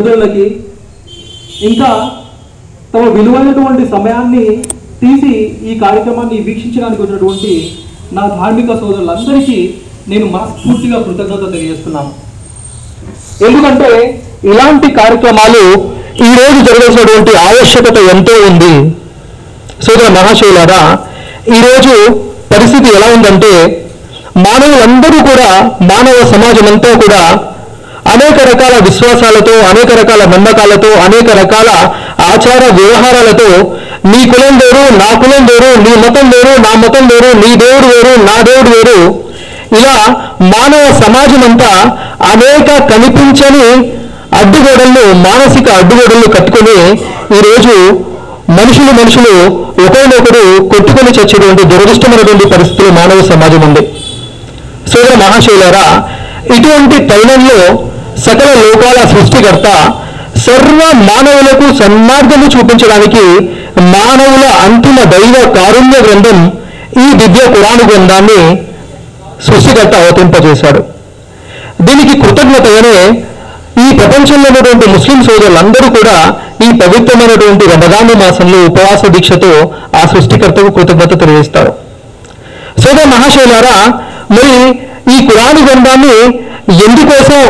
ప్రజలకి 0.00 0.46
ఇంకా 1.70 1.90
తమ 2.92 3.02
విలువైనటువంటి 3.16 3.84
సమయాన్ని 3.94 4.44
తీసి 5.02 5.32
ఈ 5.70 5.74
కార్యక్రమాన్ని 5.82 6.38
వీక్షించడానికి 6.46 7.00
వచ్చినటువంటి 7.02 7.52
నా 8.16 8.22
ధార్మిక 8.38 8.70
సోదరులందరికీ 8.80 9.58
నేను 10.10 10.26
మనస్ఫూర్తిగా 10.34 10.98
కృతజ్ఞత 11.06 11.44
తెలియజేస్తున్నాను. 11.52 12.12
ఎందుకంటే 13.46 13.90
ఇలాంటి 14.52 14.88
కార్యక్రమాలు 15.00 15.62
ఈ 16.28 16.30
రోజు 16.38 16.58
జరగాల్సినటువంటి 16.68 17.32
ఆవశ్యకత 17.48 17.98
ఎంతో 18.14 18.34
ఉంది. 18.48 18.74
సోదర 19.86 20.08
మహాశివులారా 20.16 20.82
ఈరోజు 21.56 21.94
పరిస్థితి 22.52 22.88
ఎలా 22.96 23.08
ఉందంటే 23.16 23.52
మానవులందరూ 24.46 25.18
కూడా 25.30 25.50
మానవ 25.90 26.18
సమాజం 26.32 26.66
అంతా 26.72 26.90
కూడా 27.04 27.22
అనేక 28.10 28.38
రకాల 28.48 28.74
విశ్వాసాలతో 28.86 29.54
అనేక 29.70 29.90
రకాల 30.00 30.22
నమ్మకాలతో 30.32 30.90
అనేక 31.06 31.28
రకాల 31.40 31.70
ఆచార 32.28 32.62
వ్యవహారాలతో 32.78 33.48
నీ 34.10 34.20
కులం 34.30 34.54
వేరు 34.60 34.84
నా 35.00 35.08
కులం 35.22 35.42
వేరు 35.50 35.70
నీ 35.84 35.92
మతం 36.02 36.26
వేరు 36.32 36.52
నా 36.64 36.72
మతం 36.82 37.04
వేరు 37.10 37.30
నీ 37.42 37.50
దేవుడు 37.62 37.86
వేరు 37.92 38.12
నా 38.28 38.36
దేవుడు 38.48 38.70
వేరు 38.76 38.98
ఇలా 39.78 39.96
మానవ 40.52 40.84
సమాజం 41.00 41.42
అంతా 41.44 41.72
అనేక 42.30 42.68
కనిపించని 42.90 43.66
అడ్డుగోడలను 44.40 45.04
మానసిక 45.24 45.68
అడ్డుగోడలను 45.80 46.28
కట్టుకొని 46.36 46.76
ఈరోజు 47.38 47.74
మనుషులు 48.58 48.92
మనుషులు 48.92 49.32
ఒకరినొకరు 49.84 50.42
కొట్టుకొని 50.70 51.10
చచ్చేటువంటి 51.16 51.62
దురదృష్టమైనటువంటి 51.70 52.46
పరిస్థితులు 52.54 52.90
మానవ 52.92 53.20
సమాజం 53.28 53.62
ఉంది. 53.62 53.82
సోదర 54.92 55.14
మహాశైలారా 55.16 55.86
ఇటువంటి 56.56 56.96
తైలంలో 57.10 57.58
సకల 58.24 58.50
లోకాల 58.62 58.98
సృష్టికర్త 59.12 59.68
సర్వ 60.46 60.80
మానవులకు 61.08 61.66
సన్మార్గము 61.78 62.46
చూపించడానికి 62.46 63.24
మానవుల 63.94 64.44
అంతిమ 64.66 64.98
దైవ 65.12 65.36
కారుణ్య 65.56 65.98
గ్రంథం 66.06 66.38
ఈ 67.04 67.08
దివ్య 67.12 67.42
పురాణ 67.54 67.80
గ్రంథాన్ని 67.90 68.40
సృష్టికర్త 69.46 69.94
అవతింపజేశాడు 70.02 70.80
దీనికి 71.80 72.14
కృతజ్ఞతగానే 72.22 72.96
ఈ 73.84 73.88
ప్రపంచంలో 73.98 74.48
ఉన్నటువంటి 74.48 74.86
ముస్లిం 74.86 75.18
సోదరులందరూ 75.24 75.88
కూడా 75.88 76.16
ఈ 76.66 76.70
పవిత్రమైనటువంటి 76.80 77.64
రమదాను 77.66 78.14
మాసంలో 78.14 78.58
ఉపవాస 78.64 79.02
దీక్షతో 79.06 79.52
ఆ 79.96 80.02
సృష్టికర్తకు 80.04 80.70
కృతజ్ఞత 80.70 81.12
తెలియజేస్తారు. 81.20 81.72
సోదర 82.82 83.04
మహాశైలారా 83.04 83.76
మరి 84.30 84.56
ఈ 85.14 85.18
కురాను 85.26 85.60
గ్రంథాన్ని 85.66 86.16
ఎందుకోసం 86.86 87.40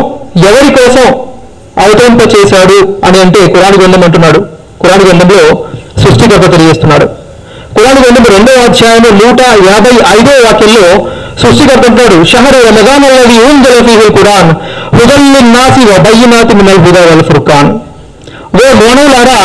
ఎవరి 0.49 0.71
కోసం 0.75 1.07
అవతరింప 1.83 2.23
చేశాడు 2.35 2.79
అని 3.07 3.19
అంటే 3.21 3.41
కురాను 3.47 3.77
గ్రంథం 3.81 4.03
అంటున్నాడు. 4.03 4.41
కురాను 4.81 5.05
గ్రంథంలో 5.05 5.43
సృష్టికర్త 6.03 6.47
తెలియజేస్తున్నాడు. 6.53 7.07
కురాను 7.77 8.01
గ్రంథం 8.01 8.25
రెండో 8.35 8.53
అధ్యాయం 8.65 9.19
నూట 9.19 9.41
యాభై 9.71 9.95
ఐదో 10.17 10.33
వాక్యంలో 10.45 10.91
సృష్టికర్త 11.43 11.85
అంటాడు 11.87 12.25
షహరు 12.25 12.59
రమజాన్ 12.69 13.05
అల్లది 13.05 13.37
ఊంజల 13.49 14.09
కురాన్ 14.09 14.51
హుదల్లిన్ 14.97 15.53
నాసి 15.55 15.83
వబయ్యనాతి 15.91 16.55
మినల్ 16.55 16.81
హుదా 16.87 17.03
వల్ 17.11 17.25
ఫుర్ఖాన్ 17.31 17.71
ఓ 18.55 18.67
మోనులారా 18.81 19.41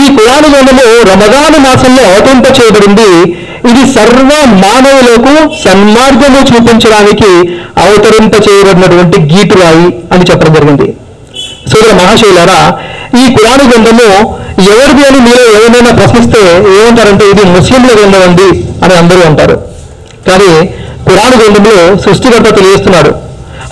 ఈ 0.00 0.04
కురాను 0.16 0.48
గ్రంథము 0.54 0.84
రమజాను 1.10 1.58
మాసంలో 1.58 2.02
అవతరింప 2.10 2.46
చేయబడింది 2.58 3.08
ఇది 3.70 3.82
సర్వ 3.94 4.30
మానవులకు 4.64 5.34
సన్మార్గము 5.64 6.40
చూపించడానికి 6.50 7.30
అవతరింప 7.84 8.34
చేయబడినటువంటి 8.46 9.18
గీతురాయి 9.32 9.88
అని 10.12 10.24
చెప్పడం 10.30 10.54
జరిగింది. 10.54 10.88
సోదర 11.70 11.92
మహాశైలారా 12.00 12.60
ఈ 13.22 13.24
కురాణ 13.34 13.60
గ్రంథము 13.70 14.08
ఎవరిది 14.72 15.02
అని 15.08 15.20
మీరు 15.28 15.44
ఏమైనా 15.64 15.90
ప్రశ్నిస్తే 15.90 16.42
ఏమంటారంటే 16.78 17.24
ఇది 17.32 17.44
ముస్లింల 17.44 17.90
గ్రంథం 17.98 18.22
అండి 18.28 18.48
అని 18.84 18.94
అందరూ 19.02 19.22
అంటారు. 19.30 19.56
కానీ 20.28 20.50
కురాణ 21.08 21.32
గ్రంథంలో 21.40 21.96
సృష్టికర్త 22.04 22.48
తెలియజేస్తున్నాడు. 22.56 23.12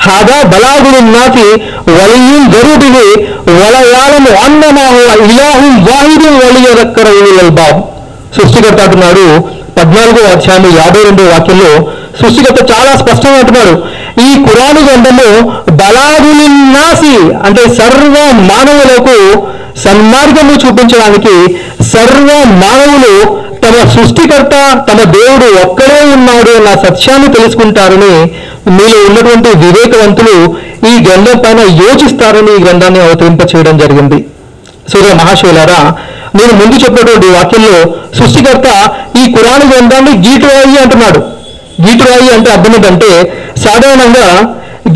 హాదా 0.04 0.38
బలాగులున్నాతి 0.52 1.47
వలియుం 1.98 2.44
గరుడివి 2.54 3.08
వలయాలము 3.60 4.31
అన్నమాహు 4.44 5.00
ఇలాహుం 5.25 5.75
వలియ 5.88 6.28
వలియదక్కర 6.42 7.08
బాబు. 7.60 7.81
సృష్టికర్త 8.36 8.81
అంటున్నాడు 8.82 9.26
పద్నాలుగో 9.82 10.20
అధ్యాయము 10.32 10.69
యాభై 10.81 11.00
రెండో 11.06 11.22
వాక్యంలో 11.31 11.70
సృష్టికర్త 12.19 12.60
చాలా 12.72 12.91
స్పష్టంగా 13.00 13.38
అంటున్నాడు. 13.43 13.72
ఈ 14.26 14.28
కురాను 14.44 14.81
గ్రంథము 14.88 15.28
బలాగులిన్నాసి 15.81 17.15
అంటే 17.47 17.62
సర్వ 17.78 18.16
మానవులకు 18.50 19.16
సన్మార్గము 19.84 20.54
చూపించడానికి 20.65 21.34
సర్వ 21.93 22.28
మానవులు 22.62 23.15
తమ 23.65 23.75
సృష్టికర్త 23.94 24.54
తమ 24.88 24.98
దేవుడు 25.16 25.48
ఒక్కడే 25.65 26.00
ఉన్నాడు 26.16 26.53
అన్న 26.59 26.70
సత్యాన్ని 26.84 27.28
తెలుసుకుంటారని 27.37 28.14
మీలో 28.76 29.00
ఉన్నటువంటి 29.09 29.50
వివేకవంతులు 29.64 30.37
ఈ 30.93 30.94
గ్రంథం 31.09 31.38
పైన 31.44 31.60
యోచిస్తారని 31.82 32.54
ఈ 32.59 32.62
గ్రంథాన్ని 32.66 33.03
అవతరింప 33.06 33.43
చేయడం 33.53 33.76
జరిగింది. 33.84 34.20
సూర్య 34.93 35.12
మహాశివులారా 35.20 35.82
నేను 36.37 36.53
ముందు 36.60 36.76
చెప్పినటువంటి 36.82 37.28
వాక్యంలో 37.34 37.75
సృష్టికర్త 38.19 38.69
ఈ 39.22 39.26
కురాను 39.34 39.64
గ్రంథాన్ని 39.72 40.12
గీటురాయి 40.26 40.78
అంటున్నాడు. 40.84 41.20
గీటురాయి 41.84 42.28
అంటే 42.36 42.48
అర్థం 42.54 42.72
ఏంటంటే 42.78 43.10
సాధారణంగా 43.64 44.26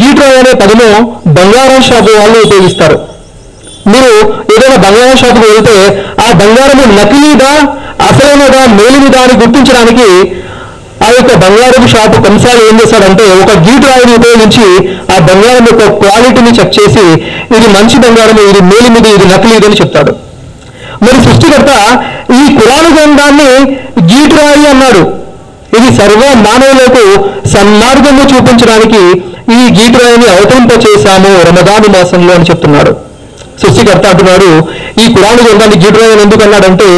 గీటురాయి 0.00 0.38
అనే 0.42 0.52
పదము 0.62 0.88
బంగారం 1.36 1.80
షాపు 1.88 2.10
వాళ్ళు 2.20 2.38
ఉపయోగిస్తారు. 2.46 2.96
మీరు 3.92 4.12
ఏదైనా 4.54 4.78
బంగారం 4.86 5.16
షాపుకి 5.22 5.46
వెళ్తే 5.52 5.76
ఆ 6.24 6.28
బంగారము 6.40 6.84
నకిలీదా 6.98 7.52
అసలైనదా 8.08 8.62
మేలినదా 8.78 9.20
అని 9.26 9.36
గుర్తించడానికి 9.42 10.08
ఆ 11.06 11.08
యొక్క 11.16 11.32
బంగారపు 11.44 11.88
షాపు 11.92 12.16
కొన్నిసార్లు 12.24 12.62
ఏం 12.68 12.76
చేస్తాడంటే 12.80 13.24
ఒక 13.42 13.52
గీటు 13.66 13.86
రాయిని 13.90 14.12
ఉపయోగించి 14.18 14.66
ఆ 15.14 15.16
బంగారం 15.28 15.64
యొక్క 15.70 15.84
క్వాలిటీని 16.02 16.52
చెక్ 16.58 16.76
చేసి 16.78 17.04
ఇది 17.56 17.66
మంచి 17.76 17.96
బంగారం 18.04 18.38
ఇది 18.50 18.62
మేలిమిది 18.72 19.10
ఇది 19.16 19.26
నకిలీదని 19.32 19.68
అని 19.70 19.80
చెప్తాడు. 19.80 20.12
మరి 21.04 21.18
సృష్టికర్త 21.26 21.72
ఈ 22.34 22.56
కురాణ 22.56 22.84
గ్రంథాన్ని 22.96 23.50
జీటురాయి 24.06 24.66
అన్నాడు. 24.66 25.02
ఇది 25.78 25.88
సర్వ 25.96 26.22
మానవులకు 26.46 27.04
సన్మార్గము 27.48 28.22
చూపించడానికి 28.22 29.02
ఈ 29.54 29.62
గీతురాయిని 29.78 30.26
అవతరింపచేశాము 30.26 30.86
చేశాము 30.86 31.32
రమదాను 31.48 31.88
మాసంలో 31.88 32.34
అని 32.34 32.44
చెప్తున్నాడు. 32.44 32.92
సృష్టికర్త 33.60 34.06
అంటున్నాడు 34.06 34.48
ఈ 35.02 35.12
కురాణ 35.14 35.36
గ్రంథాన్ని 35.46 35.78
గీటురాయని 35.84 36.22
ఎందుకన్నాడంటే 36.22 36.88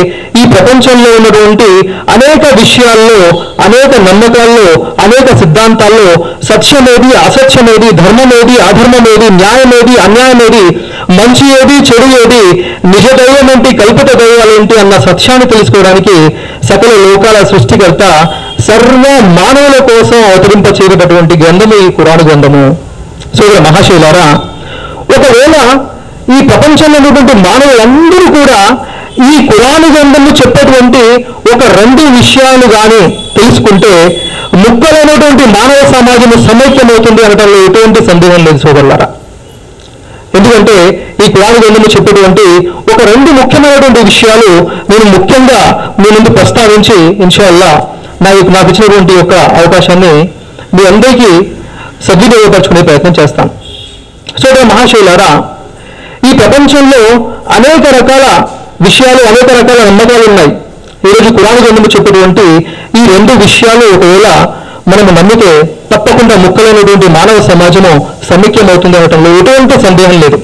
ఈ 0.40 0.44
ప్రపంచంలో 0.52 1.10
ఉన్నటువంటి 1.16 1.68
అనేక 2.14 2.44
విషయాల్లో 2.60 3.20
అనేక 3.66 3.92
నమ్మకాల్లో 4.08 4.68
అనేక 5.04 5.36
సిద్ధాంతాల్లో 5.38 6.08
సత్యమేది 6.48 7.16
అసత్యమేది 7.16 7.90
ధర్మమేది 7.92 8.56
అధర్మమేది 8.60 9.28
న్యాయమేది 9.30 9.94
అన్యాయమేది 10.06 10.64
మంచి 11.16 11.44
ఏది 11.58 11.76
చెడు 11.88 12.06
ఏది 12.18 12.42
నిజ 12.92 13.06
దైవం 13.18 13.46
ఏంటి 13.52 13.70
కల్పిత 13.78 14.10
దైవాలు 14.20 14.52
ఏంటి 14.56 14.74
అన్న 14.80 14.94
సత్యాన్ని 15.06 15.46
తెలుసుకోవడానికి 15.52 16.16
సకల 16.68 16.92
లోకాల 17.04 17.38
సృష్టికర్త 17.52 18.02
సర్వ 18.66 19.04
మానవుల 19.38 19.76
కోసం 19.88 20.18
అవతరింప 20.28 20.66
చేయబడినటువంటి 20.78 21.34
గ్రంథము 21.42 21.76
ఈ 21.84 21.88
కురాను 21.98 22.24
గ్రంథము. 22.28 22.64
సోదర 23.38 23.58
మహాశైలారా 23.66 24.28
ఒకవేళ 25.16 25.54
ఈ 26.36 26.38
ప్రపంచంలో 26.48 26.96
ఉన్నటువంటి 27.00 27.34
మానవులందరూ 27.46 28.26
కూడా 28.38 28.58
ఈ 29.28 29.36
కురాను 29.50 29.86
గ్రంథము 29.94 30.30
చెప్పేటువంటి 30.40 31.02
ఒక 31.52 31.62
రెండు 31.78 32.02
విషయాలు 32.18 32.66
కానీ 32.76 33.02
తెలుసుకుంటే 33.38 33.92
ముక్కలైనటువంటి 34.64 35.44
మానవ 35.56 35.80
సమాజము 35.94 36.36
సమైక్యమవుతుంది 36.48 37.22
అనడంలో 37.24 37.58
ఎటువంటి 37.68 38.00
సందేహం 38.10 38.42
లేదు 38.46 38.58
సోదరులారా. 38.58 39.08
ఎందుకంటే 40.38 40.76
ఈ 41.24 41.28
కురాను 41.34 41.58
గ్రంథము 41.62 41.88
చెప్పేటువంటి 41.94 42.46
ఒక 42.92 43.00
రెండు 43.10 43.30
ముఖ్యమైనటువంటి 43.40 44.02
విషయాలు 44.10 44.50
నేను 44.90 45.06
ముఖ్యంగా 45.16 45.60
మీ 46.00 46.08
ముందు 46.16 46.30
ప్రస్తావించి 46.38 46.98
ఇన్షాల్లా 47.24 47.70
నా 48.24 48.30
యొక్క 48.36 48.50
నాకు 48.56 48.68
ఇచ్చినటువంటి 48.72 49.12
యొక్క 49.20 49.34
అవకాశాన్ని 49.60 50.14
మీ 50.76 50.82
అందరికీ 50.90 51.30
సద్వినియోగపరచుకునే 52.06 52.82
ప్రయత్నం 52.88 53.14
చేస్తాను. 53.18 53.50
సో 54.42 54.48
మహాశైలారా 54.70 55.30
ఈ 56.28 56.32
ప్రపంచంలో 56.40 57.02
అనేక 57.56 57.84
రకాల 57.98 58.24
విషయాలు 58.86 59.22
అనేక 59.30 59.48
రకాల 59.60 59.80
నమ్మకాలు 59.88 60.24
ఉన్నాయి. 60.30 60.52
ఈరోజు 61.08 61.28
కురాను 61.36 61.60
గ్రంథము 61.64 61.90
చెప్పేటువంటి 61.96 62.46
ఈ 63.00 63.02
రెండు 63.14 63.32
విషయాలు 63.44 63.86
ఒకవేళ 63.96 64.28
మనము 64.90 65.10
నమ్మితే 65.18 65.50
తప్పకుండా 65.92 66.36
ముక్కలైనటువంటి 66.36 67.08
మానవ 67.16 67.36
సమాజము 67.50 67.92
సమైక్యమవుతుంది 68.30 68.98
ఎటువంటి 69.40 69.74
సందేహం 69.86 70.16
లేదు. 70.24 70.38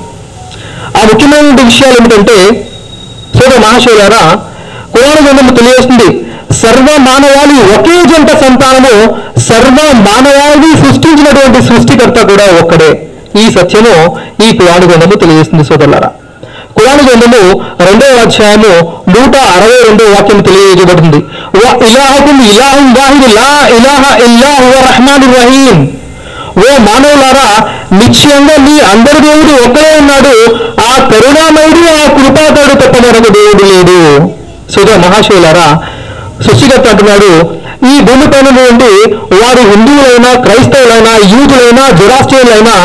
ఆ 0.98 1.02
ముఖ్యమైన 1.10 1.62
విషయాలు 1.70 1.96
ఏమిటంటే 2.00 2.36
సోదర 3.36 3.58
మహాశైలారా 3.58 4.22
కురాను 4.94 5.20
గ్రంథము 5.26 5.52
తెలియజేస్తుంది. 5.56 6.08
సర్వ 6.62 6.88
మానవాళి 7.08 7.58
ఒకే 7.76 7.96
జంట 8.10 8.30
సంతానము 8.42 8.94
సర్వ 9.48 9.78
మానవాళి 10.08 10.70
సృష్టించినటువంటి 10.82 11.60
సృష్టికర్త 11.68 12.18
కూడా 12.30 12.46
ఒక్కడే. 12.62 12.90
ఈ 13.42 13.50
సత్యము 13.56 13.94
ఈ 14.46 14.52
పురాణ 14.58 14.80
గ్రంథము 14.90 15.16
తెలియజేస్తుంది 15.22 15.64
సోదరులారా. 15.64 16.10
కురాన్ 16.76 17.02
గ్రంథము 17.08 17.42
రెండవ 17.86 18.12
అధ్యాయము 18.24 18.72
నూట 19.08 19.34
అరవై 19.56 19.78
రెండవ 19.86 20.08
వాక్యం 20.14 20.40
తెలియజేయబడుతుంది 20.40 21.20
ఇలాహకుం 21.90 22.38
వాహిదు 22.96 23.28
లా 23.36 23.48
ఇలాహ 23.76 24.02
ఇల్లా 24.26 24.50
హువ 24.60 24.74
రహీం. 25.36 25.78
ఓ 26.58 26.66
మానవులారా 26.86 27.48
నిశ్చయంగా 27.92 28.56
మీ 28.66 28.74
అందరి 28.92 29.20
దేవుడు 29.20 29.52
ఒక్కడే 29.64 29.90
ఉన్నాడు. 30.00 30.34
ఆ 30.88 30.92
కరుణామయుడు 31.10 31.80
ఆ 31.94 32.04
కృపాకారుడు 32.16 32.76
తప్ప 32.82 32.96
మరొక 33.04 33.28
దేవుడు 33.38 33.64
లేడు. 33.72 33.98
సోదర 34.74 34.96
మహాశివులారా 34.96 35.66
సృష్టికర్త 36.44 36.86
అంటున్నాడు 36.88 37.30
ఈ 37.90 38.00
భూమిపైన 38.00 38.48
నుండి 38.58 38.92
వారు 39.40 39.62
హిందువులైనా 39.70 40.30
క్రైస్తవులైనా 40.44 41.12
యూదులైనా 41.32 41.84
జొరాస్ట్రియన్లైనా 41.98 42.76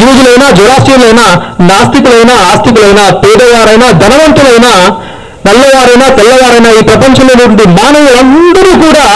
యూదులైనా 0.00 0.46
జొరాస్ట్రియన్లైనా 0.58 1.26
నాస్తికులైనా 1.70 2.34
ఆస్తికులైనా 2.50 3.04
పేదవారైనా 3.22 3.88
ధనవంతులైనా 4.02 4.72
నల్లవారైనా 5.46 6.06
తెల్లవారైనా 6.18 6.70
ఈ 6.78 6.82
ప్రపంచంలో 6.82 7.34
నుండి 7.42 7.64
మానవులందరూ 7.78 8.72
కూడా 8.84 9.06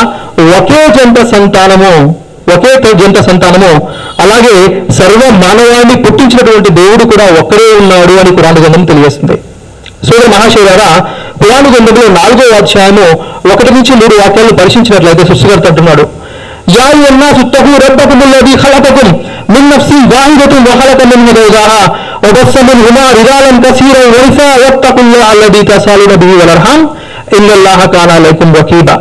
ఒకే 0.58 0.80
జంట 0.96 1.18
సంతానము 1.32 1.92
ఒకే 2.54 2.72
జంట 3.00 3.18
సంతానము. 3.18 3.70
అలాగే 4.22 4.54
సర్వ 4.98 5.22
మానవాన్ని 5.42 5.96
పుట్టించినటువంటి 6.04 6.70
దేవుడు 6.70 7.04
కూడా 7.04 7.26
ఒక్కడే 7.40 7.66
ఉన్నాడు 7.80 8.12
అని 8.12 8.30
పురాణ 8.36 8.54
గ్రంథం 8.62 8.84
తెలియజేస్తుంది. 8.84 9.36
సూర్య 10.08 10.26
మహాశివరారా 10.34 10.90
పురాణ 11.40 11.64
గ్రంథంలో 11.74 12.06
నాలుగో 12.18 12.46
అధ్యాయము 12.60 13.06
ఒకటి 13.52 13.70
నుంచి 13.70 13.92
మూడు 14.00 14.14
వాక్యాలను 14.20 14.56
పరిశీలించినట్లయితే 14.60 15.24
సృష్టికర్త 15.30 15.66
అంటున్నాడు 15.66 16.04
యా 16.76 16.86
అన్నా 17.08 17.28
సుత్తకు 17.38 17.72
రబ్బకుముల్లది 17.84 18.54
من 19.48 19.62
మిన్ 19.70 20.04
واحدة 20.12 20.52
وخلق 20.66 21.00
వఖలక 21.02 21.30
زوجها 21.38 21.82
وبث 22.24 22.54
منهما 22.62 23.04
رجالا 23.12 23.52
كثيرا 23.64 24.02
ونساء 24.06 24.52
واتقوا 24.62 25.04
الله 25.04 25.26
الذي 25.32 25.62
تسالون 25.64 26.12
به 26.16 26.30
والارحام 26.38 26.80
ان 27.30 27.48
الله 27.50 27.78
كان 27.86 28.10
عليكم 28.10 28.48
رقيبا 28.54 28.96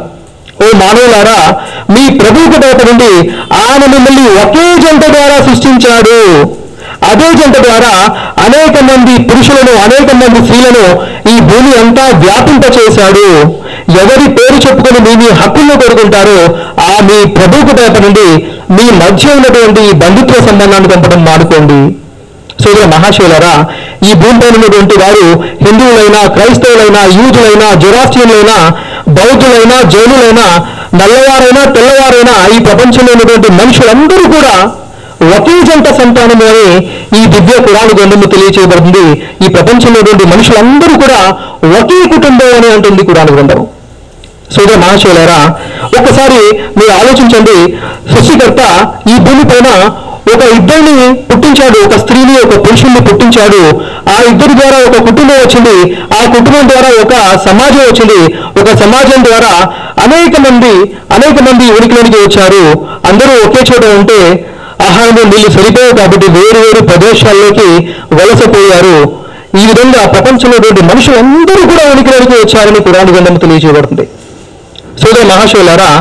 ఓ 0.57 0.67
మానవులారా 0.81 1.39
మీ 1.93 2.03
ప్రభువుకు 2.19 2.57
తోట 2.63 2.79
నుండి 2.89 3.11
ఆయన 3.63 3.83
మిమ్మల్ని 3.93 4.23
ఒకే 4.43 4.67
జంట 4.83 5.03
ద్వారా 5.15 5.35
సృష్టించాడు. 5.47 6.15
అదే 7.09 7.27
జంట 7.39 7.55
ద్వారా 7.65 7.91
అనేక 8.45 8.75
మంది 8.89 9.13
పురుషులను 9.29 9.73
అనేక 9.85 10.09
మంది 10.21 10.39
స్త్రీలను 10.45 10.85
ఈ 11.33 11.35
భూమి 11.49 11.71
అంతా 11.81 12.05
వ్యాపింప 12.23 12.65
చేశాడు 12.77 13.25
ఎవరి 14.01 14.27
పేరు 14.37 14.57
చెప్పుకొని 14.65 14.99
మీ 15.05 15.13
మీ 15.21 15.29
హక్కులను 15.41 15.75
కోరుకుంటారో 15.81 16.39
ఆ 16.87 16.91
మీ 17.09 17.19
ప్రభువుకు 17.37 17.73
తోట 17.79 17.95
నుండి 18.05 18.27
మీ 18.75 18.85
మధ్య 19.01 19.33
ఉన్నటువంటి 19.37 19.81
ఈ 19.89 19.93
బంధుత్వ 20.01 20.37
సంబంధాన్ని 20.47 20.89
పంపడం 20.93 21.21
మానుకోండి. 21.27 21.79
సూర్య 22.63 22.83
మహాశివులరా 22.93 23.53
ఈ 24.07 24.11
భూమిపైన 24.21 24.53
ఉన్నటువంటి 24.57 24.95
వారు 25.01 25.25
హిందువులైనా 25.65 26.21
క్రైస్తవులైనా 26.35 27.01
యూదులైనా 27.17 27.67
జొరాస్టియన్లైనా 27.83 28.57
బౌద్ధులైనా 29.17 29.77
జైనులైనా 29.93 30.47
నల్లవారైనా 30.99 31.63
తెల్లవారైనా 31.75 32.35
ఈ 32.55 32.59
ప్రపంచంలో 32.67 33.11
ఉన్నటువంటి 33.15 33.51
మనుషులందరూ 33.61 34.25
కూడా 34.35 34.53
ఒకే 35.35 35.55
జంట 35.67 35.87
సంతానము 35.99 36.49
ఈ 37.19 37.23
దివ్య 37.33 37.55
పురాణ 37.65 37.87
గ్రంథము 37.97 38.25
తెలియచేయబడుతుంది. 38.33 39.05
ఈ 39.45 39.47
ప్రపంచంలో 39.55 39.97
ఉన్నటువంటి 39.99 40.25
మనుషులందరూ 40.33 40.93
కూడా 41.03 41.21
ఒకే 41.79 41.99
కుటుంబం 42.13 42.51
అని 42.57 42.69
అంటుంది 42.75 43.03
కురాను 43.09 43.31
గ్రంథం 43.35 43.61
సూర్య 44.55 44.75
మహాశివులరా 44.83 45.39
ఒక్కసారి 45.95 46.57
మీరు 46.79 46.91
ఆలోచించండి. 46.91 47.77
సృష్టికర్త 48.13 48.61
ఈ 49.13 49.17
భూమి 49.19 49.43
పైన 49.43 49.69
ఒక 50.33 50.41
ఇద్దరిని 50.43 51.13
పుట్టించాడు 51.13 51.77
ఒక 51.85 51.99
స్త్రీని 51.99 52.35
ఒక 52.45 52.65
పురుషుణ్ణి 52.65 53.01
పుట్టించాడు. 53.01 53.61
ఆ 54.09 54.21
ఇద్దరి 54.29 54.53
ద్వారా 54.59 54.77
ఒక 54.87 54.97
కుటుంబం 55.09 55.37
వచ్చింది. 55.45 55.97
ఆ 56.17 56.25
కుటుంబం 56.25 56.69
ద్వారా 56.69 56.89
ఒక 57.03 57.13
సమాజం 57.45 57.83
వచ్చింది. 57.91 58.19
ఒక 58.61 58.69
సమాజం 58.83 59.25
ద్వారా 59.25 59.53
అనేక 60.03 60.39
మంది 60.39 60.73
అనేక 61.15 61.41
మంది 61.41 61.65
ఉనికిలోనికి 61.71 62.17
వచ్చారు. 62.17 62.87
అందరూ 63.07 63.31
ఒకే 63.47 63.61
చోట 63.69 63.85
ఉంటే 63.99 64.49
ఆహారం 64.81 65.29
నీళ్ళు 65.29 65.49
సరిపోవు 65.51 65.95
కాబట్టి 65.97 66.31
వేరు 66.31 66.59
వేరు 66.65 66.81
ప్రదేశాల్లోకి 66.83 67.69
వలసపోయారు. 68.15 69.27
ఈ 69.57 69.65
విధంగా 69.65 70.07
ప్రపంచంలో 70.07 70.57
మనుషులందరూ 70.93 71.61
కూడా 71.71 71.91
ఉనికిలోనికి 71.91 72.31
వచ్చారని 72.31 72.79
పురాణ 72.79 73.05
గ్రంథం 73.15 73.35
తెలియజేయబడుతుంది. 73.35 74.07
సోదర 75.01 75.23
మహాశివులారా 75.31 75.91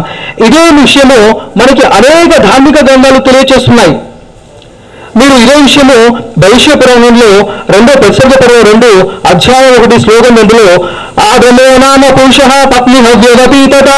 ఇదే 0.46 0.64
విషయము 0.82 1.18
మనకి 1.58 1.82
అనేక 1.98 2.32
ధార్మిక 2.46 2.78
గ్రంథాలు 2.88 3.18
తెలియచేస్తున్నాయి. 3.18 3.94
మీరు 5.18 5.34
ఇదే 5.42 5.54
విషయము 5.62 5.98
భవిష్య 6.38 6.74
పురాణంలో 6.74 7.30
రెండో 7.74 7.92
ప్రసర్గ 7.92 8.32
పర్వం 8.42 8.62
రెండు 8.70 8.90
అధ్యాయం 9.28 9.72
ఒకటి 9.78 9.96
శ్లోకం 10.00 10.36
రెండులో 10.36 10.66
ఆదమో 11.28 11.66
నామ 11.84 12.02
పురుష 12.18 12.38
పత్ని 12.72 12.98
హవ్యవతీతత 13.06 13.90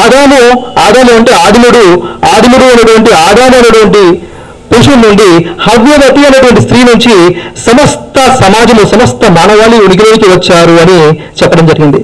ఆదాము 0.00 0.40
ఆదాము 0.84 1.12
అంటే 1.16 1.32
ఆదిముడు 1.44 1.84
ఆదిముడు 2.32 2.64
అనేటువంటి 2.64 3.10
ఆదాము 3.26 3.56
అనేటువంటి 3.58 4.02
పురుషుడి 4.70 5.00
నుండి 5.06 5.28
హవ్యవతి 5.66 6.20
అనేటువంటి 6.26 6.62
స్త్రీ 6.62 6.80
నుంచి 6.82 7.14
సమస్త 7.66 8.18
సమాజము 8.42 8.84
సమస్త 8.92 9.30
మానవాళి 9.38 9.76
ఉనికిలోకి 9.86 10.28
వచ్చారు 10.34 10.74
అని 10.82 10.98
చెప్పడం 11.38 11.66
జరిగింది. 11.66 12.00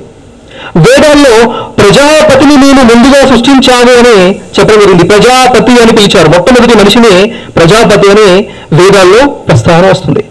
వేదాల్లో 0.77 1.53
ప్రజాపతిని 1.53 2.57
నేను 2.57 2.83
ముందుగా 2.83 3.27
సృష్టించాను 3.27 3.93
అని 3.93 4.35
చెప్పడం 4.35 4.81
జరిగింది. 4.81 5.05
ప్రజాపతి 5.05 5.73
అని 5.73 5.93
పిలిచారు. 5.93 6.29
మొట్టమొదటి 6.29 6.79
మనిషిని 6.79 7.33
ప్రజాపతి 7.57 8.11
అని 8.11 8.47
వేదాల్లో 8.73 9.27
ప్రస్తావన 9.27 9.91
వస్తుంది. 9.91 10.25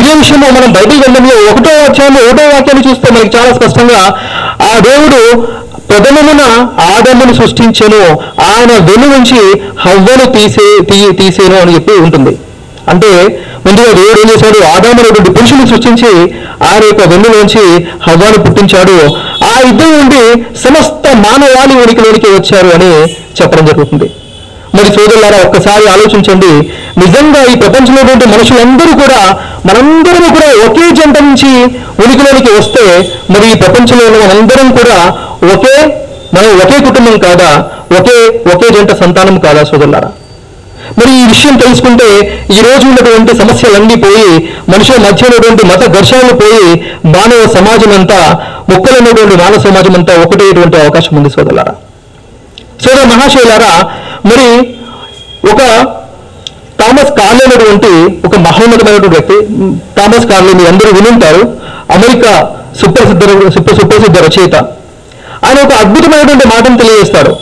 ఇదే 0.00 0.14
విషయంలో 0.14 0.50
మనం 0.50 0.72
బైబిల్ 0.72 1.02
గ్రంథంలో 1.02 1.52
ఒకటో 1.52 1.70
అధ్యాయంలో 1.70 2.20
ఒకటో 2.22 2.44
వాక్యాన్ని 2.44 2.90
చూస్తే 2.90 3.14
మనకి 3.14 3.36
చాలా 3.36 3.52
స్పష్టంగా 3.52 4.20
ఆ 4.62 4.78
దేవుడు 4.78 5.46
ప్రథమమున 5.90 6.40
ఆదమును 6.80 7.32
సృష్టించెను. 7.32 8.18
ఆయన 8.40 8.72
వెను 8.72 9.06
నుంచి 9.06 9.60
హవ్వను 9.80 10.32
తీసే 10.32 10.84
తీ 10.84 11.12
తీసేను 11.12 11.60
అని 11.60 11.74
చెప్పి 11.74 11.92
ఉంటుంది. 11.92 12.38
అంటే 12.88 13.10
ముందుగా 13.66 13.92
దేవుడు 13.92 14.20
ఏం 14.20 14.28
చేశాడు? 14.30 14.64
ఆదాము 14.64 14.98
అనేటువంటి 15.00 15.30
పురుషుని 15.30 15.66
సృష్టించి 15.68 16.10
ఆయన 16.66 16.82
యొక్క 16.84 17.02
వెన్నులోంచి 17.02 17.86
హవ్వాను 18.02 18.38
పుట్టించాడు. 18.38 18.96
ఆ 19.44 19.60
ఇద్దరు 19.68 19.92
నుండి 20.00 20.22
సమస్త 20.58 21.14
మానవాళి 21.16 21.74
ఉనికిలోనికి 21.74 22.26
వచ్చారు 22.26 22.66
అని 22.66 22.92
చెప్పడం 23.40 23.66
జరుగుతుంది. 23.66 24.10
మరి 24.76 24.86
సోదరులారా 24.86 25.38
ఒక్కసారి 25.48 25.84
ఆలోచించండి. 25.88 26.52
నిజంగా 26.98 27.52
ఈ 27.52 27.54
ప్రపంచంలో 27.56 28.02
మనుషులందరూ 28.26 28.92
కూడా 29.02 29.20
మనందరం 29.66 30.34
కూడా 30.34 30.48
ఒకే 30.66 30.90
జంట 30.90 31.18
నుంచి 31.18 31.52
ఉనికిలోనికి 32.04 32.50
వస్తే 32.58 32.84
మరి 33.30 33.52
ఈ 33.52 33.54
ప్రపంచంలో 33.54 34.06
ఉన్న 34.06 34.24
మనందరం 34.24 34.68
కూడా 34.76 34.98
ఒకే 35.54 35.76
మనం 36.34 36.50
ఒకే 36.58 36.78
కుటుంబం 36.80 37.18
కాదా? 37.18 37.50
ఒకే 37.98 38.16
ఒకే 38.54 38.68
జంట 38.70 38.92
సంతానం 38.92 39.38
కాదా 39.38 39.64
సోదరులారా? 39.64 40.08
మరి 40.98 41.12
ఈ 41.20 41.24
విషయం 41.24 41.56
తెలుసుకుంటే 41.56 42.08
ఈ 42.56 42.60
రోజు 42.60 42.84
ఉన్నటువంటి 42.86 43.38
సమస్యలన్నీ 43.38 43.96
పోయి 43.96 44.28
మనుషుల 44.72 44.96
మధ్య 45.06 45.26
ఉన్నటువంటి 45.26 45.64
మత 45.66 45.82
ఘర్షణలు 45.98 46.34
పోయి 46.34 46.66
మానవ 47.06 47.40
సమాజం 47.56 47.92
అంతా 47.92 48.18
మొక్కలైనటువంటి 48.70 49.36
మానవ 49.36 49.58
సమాజం 49.58 49.94
అంతా 49.94 50.12
ఒకటేటువంటి 50.24 50.76
అవకాశం 50.76 51.16
ఉంది 51.16 51.30
సోదరులారా. 51.30 51.74
సోదర 52.84 53.04
మహాశయులారా 53.04 53.72
మరి 54.30 54.48
ఒక 55.52 55.60
థామస్ 56.80 57.12
కార్లే 57.18 57.44
అనేటువంటి 57.44 57.90
ఒక 58.26 58.36
మహోన్నతమైనటువంటి 58.36 59.16
వ్యక్తి 59.16 59.36
థామస్ 59.98 60.26
కార్లే 60.26 60.52
మీ 60.52 60.66
అందరూ 60.66 60.90
వినుంటారు 60.90 61.42
అమెరికా 61.96 62.32
సుప్రసిద్ధ 62.80 63.22
సుప్ర 63.56 63.74
సుప్రసిద్ధ 63.80 64.16
రచయిత. 64.18 64.56
ఆయన 65.46 65.58
ఒక 65.66 65.72
అద్భుతమైనటువంటి 65.72 66.46
మాటను 66.48 66.78
తెలియజేస్తాడు. 66.78 67.32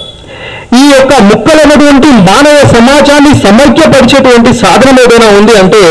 ఈ 0.72 0.84
యొక్క 0.90 1.14
ముక్కలైనటువంటి 1.28 2.08
మానవ 2.28 2.56
సమాజాన్ని 2.74 3.32
సమైక్యపరిచేటువంటి 3.42 4.50
సాధనం 4.60 4.98
ఏదైనా 5.02 5.28
ఉంది 5.38 5.54
అంటే 5.58 5.82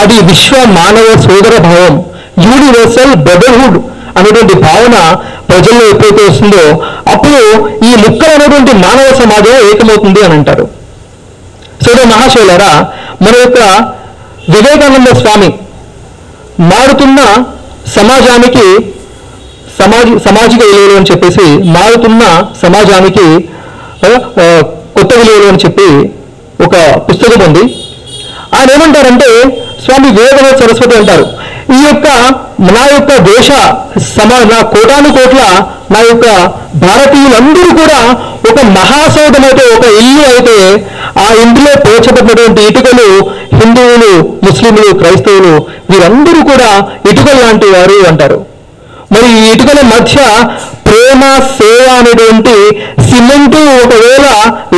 అది 0.00 0.16
విశ్వ 0.30 0.56
మానవ 0.78 1.08
సోదర 1.24 1.54
భావం 1.66 1.94
యూనివర్సల్ 2.44 3.14
బ్రదర్హుడ్ 3.26 3.78
అనేటువంటి 4.16 4.54
భావన 4.64 4.96
ప్రజల్లో 5.48 5.84
ఎప్పుడైతే 5.88 6.22
వస్తుందో 6.28 6.62
అప్పుడు 7.12 7.40
ఈ 7.86 7.92
ముక్కలైనటువంటి 8.02 8.72
మానవ 8.84 9.06
సమాజం 9.20 9.56
ఏకమవుతుంది 9.68 10.20
అని 10.22 10.34
అంటారు. 10.34 10.64
సోదర 11.84 12.04
మహాశైలరా 12.06 12.72
మన 13.22 13.34
యొక్క 13.36 13.60
వివేకానంద 14.48 15.10
స్వామి 15.20 15.50
మారుతున్న 16.70 17.20
సమాజానికి 17.94 18.64
సమాజ 19.78 20.06
సామాజిక 20.24 20.60
విలువలు 20.62 20.94
అని 20.96 21.08
చెప్పేసి 21.10 21.44
మారుతున్న 21.74 22.22
సమాజానికి 22.62 23.26
కొత్త 24.96 25.10
విలువలు 25.20 25.46
అని 25.50 25.62
చెప్పి 25.64 25.88
ఒక 26.66 26.74
పుస్తకం 27.06 27.40
ఉంది. 27.48 27.64
ఆయన 28.56 28.68
ఏమంటారంటే 28.76 29.30
స్వామి 29.84 30.08
వివేకానంద 30.16 30.56
సరస్వతి 30.60 30.94
అంటారు. 30.98 31.26
ఈ 31.76 31.78
యొక్క 31.86 32.06
నా 32.74 32.82
యొక్క 32.94 33.12
దేశ 33.30 33.48
సమ 34.14 34.30
నా 34.50 34.58
కోటాను 34.72 35.08
కోట్ల 35.16 35.42
నా 35.94 36.00
యొక్క 36.10 36.26
భారతీయులందరూ 36.84 37.70
కూడా 37.80 37.98
ఒక 38.50 38.58
మహాసౌధం 38.76 39.44
అయితే 39.48 39.64
ఒక 39.76 39.86
ఇల్లు 40.02 40.22
అయితే 40.32 40.56
ఆ 41.22 41.26
ఇంటిలో 41.42 41.72
పోల్చబడినటువంటి 41.84 42.62
ఇటుకలు 42.70 43.08
హిందువులు 43.58 44.12
ముస్లింలు 44.46 44.88
క్రైస్తవులు 45.00 45.54
వీరందరూ 45.90 46.40
కూడా 46.52 46.70
ఇటుకలు 47.10 47.40
లాంటి 47.44 47.68
వారు 47.74 47.98
అంటారు. 48.10 48.38
మరి 49.14 49.26
ఈ 49.38 49.42
ఇటుకల 49.54 49.80
మధ్య 49.94 50.16
ప్రేమ 50.86 51.22
సేవ 51.58 51.84
అనేటువంటి 52.00 52.54
సిమెంటు 53.08 53.60
ఒకవేళ 53.84 54.26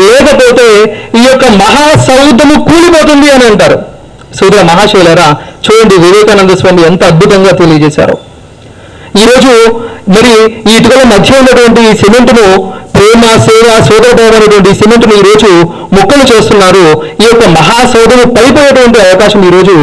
లేకపోతే 0.04 0.68
ఈ 1.18 1.22
యొక్క 1.28 1.44
మహాసౌధము 1.62 2.56
కూలిపోతుంది 2.68 3.28
అని 3.34 3.44
అంటారు. 3.50 3.78
సూర్య 4.38 4.62
మహాశైలరా 4.70 5.28
చూడండి 5.66 5.96
వివేకానంద 6.04 6.52
స్వామి 6.60 6.82
ఎంత 6.88 7.02
అద్భుతంగా 7.10 7.52
తెలియజేశారు. 7.60 8.16
ఈరోజు 9.20 9.52
మరి 10.14 10.34
ఈ 10.70 10.74
ఇటుకల 10.78 11.02
మధ్య 11.12 11.38
ఉన్నటువంటి 11.40 11.80
ఈ 11.90 11.92
సిమెంట్ను 12.02 12.46
ప్రేమ 12.96 13.22
సేవ 13.46 13.66
సోదరభావం 13.88 14.34
అనేటువంటి 14.38 14.70
ఈ 14.74 14.76
సిమెంట్ను 14.80 15.14
ఈరోజు 15.20 15.50
ముక్కలు 15.96 16.24
చేస్తున్నారు. 16.32 16.84
ఈ 17.22 17.26
యొక్క 17.28 17.44
మహాసౌధము 17.56 18.24
పడిపోయేటువంటి 18.36 18.98
అవకాశం 19.06 19.42
ఈరోజు 19.48 19.76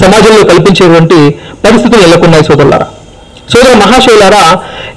సమాజంలో 0.00 0.42
కల్పించేటువంటి 0.52 1.18
పరిస్థితులు 1.64 2.00
నెలకొన్నాయి 2.04 2.44
సోదరులారా. 2.48 2.88
సోదర 3.52 3.72
మహాశైలారా 3.84 4.44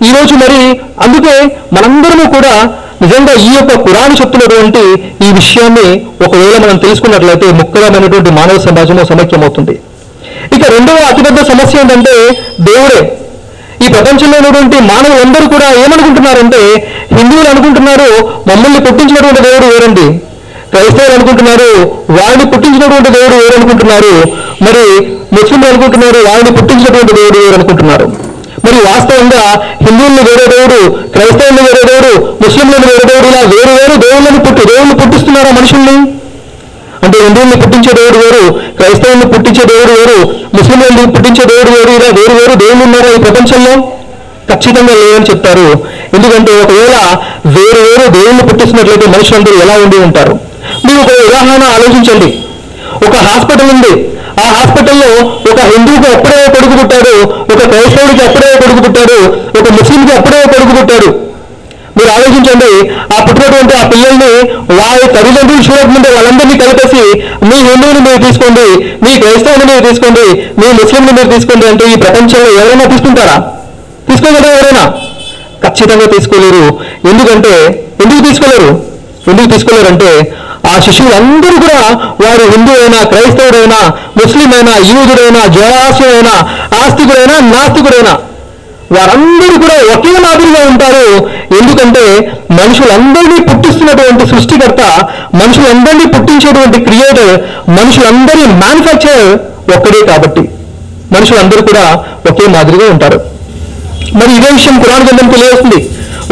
ఈరోజు 0.02 0.34
మరి 0.34 0.60
అందుకే 1.04 1.58
మనందరము 1.74 2.26
కూడా 2.34 2.54
నిజంగా 3.02 3.34
ఈ 3.34 3.50
యొక్క 3.56 3.90
పురాణ 3.90 4.12
చెప్తున్నటువంటి 4.22 4.84
ఈ 5.28 5.32
విషయాన్ని 5.32 5.88
ఒకవేళ 6.26 6.58
మనం 6.58 6.78
తెలుసుకున్నట్లయితే 6.78 7.52
ముఖ్యమైనటువంటి 7.52 8.32
మానవ 8.32 8.58
సమాజము 8.58 9.06
సమైక్యమవుతుంది. 9.06 9.80
ఇక 10.56 10.64
రెండవ 10.70 10.96
అతిపెద్ద 10.96 11.38
సమస్య 11.38 11.80
ఏంటంటే 11.80 12.14
దేవుడే. 12.62 13.18
ఈ 13.86 13.88
ప్రపంచంలో 13.94 14.38
ఉన్నటువంటి 14.38 14.80
మానవులందరూ 14.80 15.48
కూడా 15.48 15.68
ఏమనుకుంటున్నారంటే 15.84 16.62
హిందువులు 17.18 17.50
అనుకుంటున్నారు 17.50 18.10
మమ్మల్ని 18.50 18.80
పుట్టించినటువంటి 18.80 19.42
దేవుడు 19.42 19.66
వేరండి 19.66 20.20
క్రైస్తవులు 20.72 21.14
అనుకుంటున్నారు 21.14 21.72
వారిని 22.10 22.46
పుట్టించినటువంటి 22.46 23.10
దేవుడు 23.10 23.36
వేరు 23.36 23.54
అనుకుంటున్నారు? 23.54 24.14
మరి 24.64 24.86
ముస్లింలు 25.34 25.68
అనుకుంటున్నారు 25.68 26.20
వారిని 26.28 26.52
పుట్టించినటువంటి 26.52 27.14
దేవుడు 27.14 27.38
వేరు 27.38 27.54
అనుకుంటున్నారు? 27.54 28.33
మరి 28.66 28.76
వాస్తవంగా 28.76 29.44
హిందువులను 29.86 30.24
వేరే 30.30 30.46
దేవుడు 30.46 31.08
క్రైస్తవులను 31.08 31.64
వేరే 31.64 31.88
దేవుడు 31.88 32.38
ముస్లింలను 32.42 32.88
వేరే 32.88 33.08
దేవుడు 33.08 33.28
ఇలా 33.28 33.40
వేరు 33.40 33.70
వేరు 33.70 34.02
దేవుళ్ళని 34.02 34.40
పుట్టి 34.40 34.66
దేవుళ్ళు 34.66 34.94
పుట్టిస్తున్నారా 34.94 35.52
మనుషుల్ని? 35.52 35.96
అంటే 37.04 37.20
హిందువుల్ని 37.20 37.62
పుట్టించే 37.62 37.94
దేవుడు 37.94 38.18
వేరు 38.18 38.52
క్రైస్తవుల్ని 38.78 39.26
పుట్టించే 39.26 39.66
దేవుడు 39.66 39.92
వేరు 39.92 40.18
ముస్లింలను 40.54 41.12
పుట్టించే 41.12 41.46
దేవుడు 41.46 41.70
వేరు 41.70 41.90
ఇలా 41.90 42.08
వేరు 42.08 42.34
వేరు 42.34 42.54
దేవుళ్ళు 42.54 42.84
ఉన్నారా 42.84 43.12
ఈ 43.12 43.18
ప్రపంచంలో? 43.18 43.74
ఖచ్చితంగా 44.50 44.94
లేవని 44.94 45.26
చెప్తారు. 45.26 45.86
ఎందుకంటే 46.14 46.64
ఒకవేళ 46.64 46.96
వేరు 47.46 47.80
వేరు 47.80 48.12
దేవుళ్ళు 48.12 48.44
పుట్టిస్తున్నట్లయితే 48.44 49.08
మనుషులందరూ 49.08 49.54
ఎలా 49.54 49.74
ఉండి 49.74 49.98
ఉంటారు? 49.98 50.40
మీరు 50.86 51.00
ఒక 51.00 51.26
ఉదాహరణ 51.28 51.64
ఆలోచించండి. 51.64 52.44
ఒక 53.08 53.16
హాస్పిటల్ 53.16 53.70
ఉంది. 53.70 54.10
ఆ 54.42 54.46
హాస్పిటల్లో 54.54 55.10
ఒక 55.52 55.60
హిందువుకి 55.72 56.08
అప్పుడే 56.14 56.40
కొడుకు 56.56 56.76
పుట్టాడు 56.80 57.14
ఒక 57.54 57.62
క్రైస్తవుడికి 57.72 58.22
అప్పుడే 58.22 58.50
కొడుకు 58.56 58.82
పుట్టాడు 58.82 59.18
ఒక 59.60 59.68
ముస్లింకి 59.70 60.14
అప్పుడే 60.14 60.40
కొడుకు 60.54 60.74
పుట్టాడు. 60.78 61.10
మీరు 61.98 62.10
ఆలోచించండి 62.10 62.70
ఆ 63.14 63.20
పుట్టినటువంటి 63.20 63.74
ఆ 63.74 63.84
పిల్లల్ని 63.88 64.30
వారి 64.80 65.04
తల్లిదండ్రులు 65.16 65.64
చూడకముందే 65.68 66.10
వాళ్ళందరినీ 66.10 66.56
కలిపేసి 66.64 67.02
మీ 67.50 67.58
హిందువుని 67.68 68.00
మీరు 68.00 68.20
తీసుకోండి 68.26 68.66
మీ 69.06 69.12
క్రైస్తవుని 69.18 69.66
మీరు 69.66 69.84
తీసుకోండి 69.90 70.26
మీ 70.60 70.68
ముస్లింని 70.80 71.12
మీరు 71.12 71.30
తీసుకోండి 71.30 71.66
అంటే 71.68 71.86
ఈ 71.94 71.96
ప్రపంచంలో 71.96 72.50
ఎవరైనా 72.60 72.86
తీసుకుంటారా? 72.86 73.38
తీసుకోగలరా 74.08 74.50
ఎవరైనా? 74.56 74.86
ఖచ్చితంగా 75.66 76.06
తీసుకోలేరు. 76.06 76.64
ఎందుకంటే 77.12 77.54
ఎందుకు 78.04 78.22
తీసుకోలేరు? 78.28 78.72
ఎందుకు 79.28 79.50
తీసుకోలేరు 79.54 79.88
అంటే 79.88 80.10
ఆ 80.72 80.74
శిష్యులందరూ 80.86 81.56
కూడా 81.66 81.80
వారు 82.24 82.44
హిందువైనా 82.52 83.00
క్రైస్తవుడైనా 83.12 83.80
ముస్లిం 84.20 84.50
అయినా 84.58 84.76
యూదుడైనా 84.90 85.42
జలాశయైనా 85.56 86.36
ఆస్తికుడైనా 86.82 87.36
నాస్తికుడైనా 87.54 88.14
వారందరూ 88.96 89.56
కూడా 89.64 89.76
ఒకే 89.94 90.12
మాదిరిగా 90.24 90.62
ఉంటారు. 90.72 91.06
ఎందుకంటే 91.60 92.04
మనుషులందరినీ 92.60 93.38
పుట్టిస్తున్నటువంటి 93.50 94.24
సృష్టికర్త 94.32 94.82
మనుషులందరినీ 95.42 96.06
పుట్టించేటువంటి 96.16 96.80
క్రియేటర్ 96.88 97.34
మనుషులందరి 97.78 98.44
మ్యానుఫ్యాక్చర్ 98.62 99.24
ఒక్కడే 99.76 100.02
కాబట్టి 100.12 100.44
మనుషులందరూ 101.16 101.62
కూడా 101.70 101.86
ఒకే 102.32 102.46
మాదిరిగా 102.56 102.88
ఉంటారు. 102.94 103.20
మరి 104.20 104.32
ఇదే 104.38 104.50
విషయం 104.58 104.78
పురాణ 104.84 105.02
గ్రంథం 105.08 105.28
తెలియజేస్తుంది. 105.34 105.80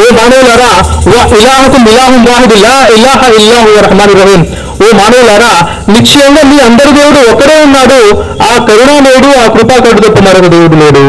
ఓ 0.02 0.08
మానవులారా 0.18 0.72
వా 1.12 1.22
ఇలాహకుం 1.40 1.84
ఇలాహుం 1.92 2.22
వాహిద్ 2.30 2.56
లా 2.66 2.76
ఇలాహ 2.98 3.22
ఇల్లాహు 3.40 3.72
రహమాన్ 3.86 4.14
రహీం 4.22 4.42
ఓ 4.84 4.88
మానవులారా 5.00 5.52
నిశ్చయంగా 5.94 6.44
మీ 6.52 6.58
అందరి 6.68 6.92
దేవుడు 7.00 7.20
ఒకడే 7.34 7.56
ఉన్నాడు. 7.66 8.00
ఆ 8.48 8.52
కరుణామయుడు 8.68 9.30
ఆ 9.42 9.46
కృపాకరుడు 9.56 10.02
తప్ప 10.06 10.20
మరొక 10.28 10.48
దేవుడు 10.56 10.76
లేడు. 10.84 11.04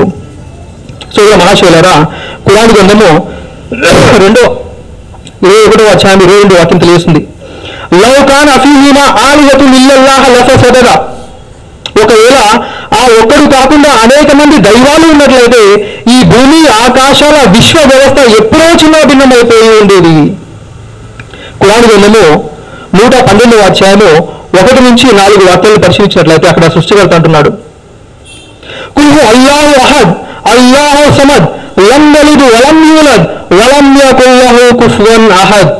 సూర్య 1.14 1.34
మహాశివులారా 1.42 1.94
కురాన్ 2.46 2.72
గ్రంథము 2.76 3.10
రెండో 4.24 4.44
ఇరవై 5.44 5.62
ఒకటో 5.66 5.84
అధ్యాయం 5.94 6.20
ఇరవై 6.24 6.38
రెండు 6.42 6.54
వాక్యం 6.58 6.78
తెలియజేస్తుంది. 6.82 7.20
లవ్ 8.02 8.20
ఖాన్ 8.30 8.50
అఫీహీమా 8.56 9.04
ఆలిహతు 9.24 9.64
ఇల్లల్లాహ 9.78 10.22
లఫసదగా 10.36 10.94
ఒకవేళ 12.02 12.38
ఆ 12.98 13.02
ఒక్కడు 13.20 13.44
కాకుండా 13.56 13.90
అనేక 14.04 14.30
మంది 14.40 14.56
దైవాలు 14.66 15.06
ఉన్నట్లయితే 15.12 15.60
ఈ 16.14 16.18
భూమి 16.32 16.60
ఆకాశాల 16.84 17.36
విశ్వ 17.54 17.78
వ్యవస్థ 17.90 18.18
ఎప్పుడో 18.40 18.66
చిన్న 18.82 18.96
భిన్నమైపోయి 19.10 19.68
ఉండేది. 19.80 20.14
కురాన్ 21.60 21.86
గ్రంథము 21.90 22.24
నూట 22.98 23.14
పన్నెండవ 23.28 23.60
అధ్యాయము 23.70 24.10
ఒకటి 24.60 24.80
నుంచి 24.86 25.06
నాలుగు 25.20 25.42
వాక్యాలు 25.50 25.78
పరిశీలించినట్లయితే 25.84 26.46
అక్కడ 26.48 26.64
సృష్టికర్త 26.74 27.14
అంటున్నాడు. 27.18 27.50
కుల్హు 28.96 29.20
అల్లాహు 29.32 29.72
అహద్ 29.84 30.12
అల్లాహు 30.54 31.04
సమద్ 31.20 31.46
లం 31.90 32.04
వలిదు 32.14 32.46
వలం 32.54 32.78
యూలద్ 32.90 33.24
వలం 33.60 33.86
యకుల్ 34.02 34.36
కుఫ్వన్ 34.80 35.28
అహద్. 35.42 35.72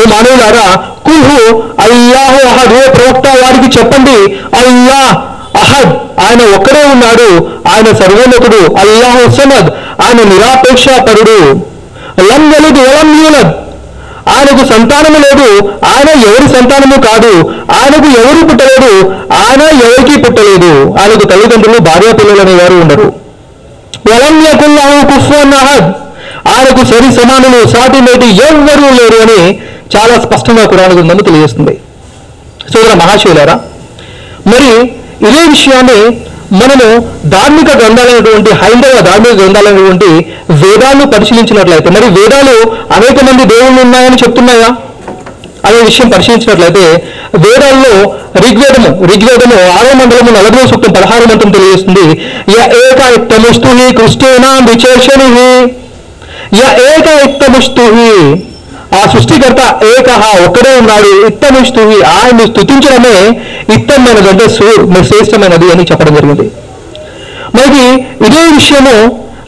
ఓ 0.00 0.04
మానవులారా 0.06 0.76
కుహు 1.06 1.62
అల్లాహు 1.82 2.48
అహద్ 2.48 2.72
ఓ 2.72 2.92
ప్రవక్త 2.92 3.28
వారికి 3.42 3.78
చెప్పండి. 3.78 4.16
అయ్యా 4.56 5.00
అహద్ 5.60 6.20
ఆయన 6.20 6.56
ఒక్కడే 6.56 6.82
ఉన్నాడు. 6.84 7.28
ఆయన 7.68 7.96
సర్వోన్నతుడు 7.96 8.74
అల్లాహు 8.74 9.30
సమద్ 9.30 9.70
ఆయన 10.02 10.22
నిరాపేక్షపరుడు 10.22 11.38
లం 12.28 12.52
యలిద్ 12.54 12.78
వలం 12.78 13.24
యూలద్. 13.24 13.52
ఆయనకు 14.28 14.72
సంతానము 14.72 15.18
లేదు. 15.18 15.68
ఆయన 15.84 16.08
ఎవరి 16.08 16.48
సంతానము 16.48 17.02
కాదు. 17.02 17.54
ఆయనకు 17.72 18.08
ఎవరు 18.20 18.46
పుట్టలేదు? 18.46 19.14
ఆయన 19.32 19.62
ఎవరికి 19.62 20.22
పుట్టలేదు. 20.22 20.94
ఆయనకు 21.00 21.24
తల్లిదండ్రులు 21.24 21.78
భార్య 21.78 22.12
పిల్లలు 22.12 22.40
అనేవారు 22.40 22.74
ఉండరు. 22.74 23.12
వలం 24.12 24.42
యకుల్లాహు 24.46 25.06
కుఫ్వన్ 25.06 25.52
అహద్. 25.52 25.92
ఆయనకు 26.48 26.84
సరి 26.84 27.20
సమానులు 27.20 27.68
సాటి 27.68 28.00
నేటి 28.00 28.26
ఎవ్వరూ 28.26 28.90
లేరు 28.94 29.22
అని 29.22 29.59
చాలా 29.96 30.20
స్పష్టంగా 30.20 30.64
కురాణ 30.66 30.90
గ్రంథము 30.92 31.22
తెలియజేస్తుంది. 31.22 31.74
సోదర 32.72 32.94
మహాశివులారా 32.94 33.60
మరి 34.46 34.70
ఇదే 35.28 35.42
విషయాన్ని 35.48 35.98
మనము 36.52 36.86
ధార్మిక 37.28 37.70
గ్రంథాలైనటువంటి 37.76 38.50
హైందవ 38.50 39.00
ధార్మిక 39.00 39.32
గ్రంథాలైనటువంటి 39.32 40.08
వేదాలను 40.50 41.06
పరిశీలించినట్లయితే 41.10 41.90
మరి 41.90 42.04
వేదాలు 42.04 42.56
అనేక 42.92 43.24
మంది 43.24 43.44
దేవుళ్ళు 43.44 43.82
ఉన్నాయని 43.82 44.16
చెప్తున్నాయా? 44.16 44.70
అనే 45.68 45.82
విషయం 45.82 46.08
పరిశీలించినట్లయితే 46.08 46.84
వేదాల్లో 47.38 47.92
ఋగ్వేదము 48.36 49.04
ఋగ్వేదము 49.04 49.56
ఆరో 49.78 49.92
మండలము 49.94 50.30
నలభై 50.30 50.66
సూక్తం 50.66 50.92
పదహారు 50.92 51.24
మంత్రం 51.24 51.50
తెలియజేస్తుంది. 51.50 52.06
య 52.56 52.58
ఏక 52.82 53.02
కృష్ణేనా 53.98 54.52
విచేషణి 54.70 55.28
య 56.58 56.62
ఏక 56.90 57.08
ఆ 58.98 59.06
సృష్టికర్త 59.06 59.60
ఏకహ 59.98 60.46
ఒక్కడే 60.46 60.78
ఉన్నాడు. 60.78 61.26
ఇత్తముస్తుహి 61.26 62.02
ఆయన్ని 62.04 62.46
స్థుతించడమే 62.46 63.14
ఇత్తమైనది 63.74 64.28
అంటే 64.28 64.48
సు- 64.48 65.04
శ్రేష్టమైనది 65.04 65.70
అని 65.72 65.82
చెప్పడం 65.82 66.14
జరిగింది. 66.14 66.50
మరి 67.54 67.82
ఇదే 68.26 68.42
విషయము 68.56 68.94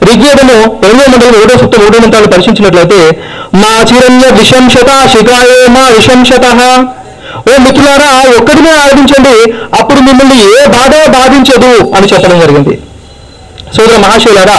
ఋగ్వేదము 0.05 0.81
రెండో 0.85 1.07
మండలం 1.09 1.43
ఏడో 1.43 1.59
సూక్తం 1.59 1.81
మూడో 1.85 1.99
మంత్రాలు 1.99 2.27
పరిశీలించినట్లయితే 2.27 3.01
మా 3.55 3.69
చిరణ్య 3.81 4.31
విషంశత 4.31 5.09
శిఖాయే 5.09 5.69
మా 5.69 5.89
విషంశత 5.89 6.47
ఓ 7.49 7.59
మిత్రులారా 7.59 8.39
ఒక్కడినే 8.41 8.71
ఆరాధించండి. 8.71 9.53
అప్పుడు 9.81 10.01
మిమ్మల్ని 10.01 10.63
ఏ 10.63 10.67
బాధ 10.67 11.09
బాధించదు 11.09 11.95
అని 11.97 12.07
చెప్పడం 12.07 12.41
జరిగింది. 12.41 12.83
సోదర 13.77 13.97
మహాశివులారా 13.97 14.59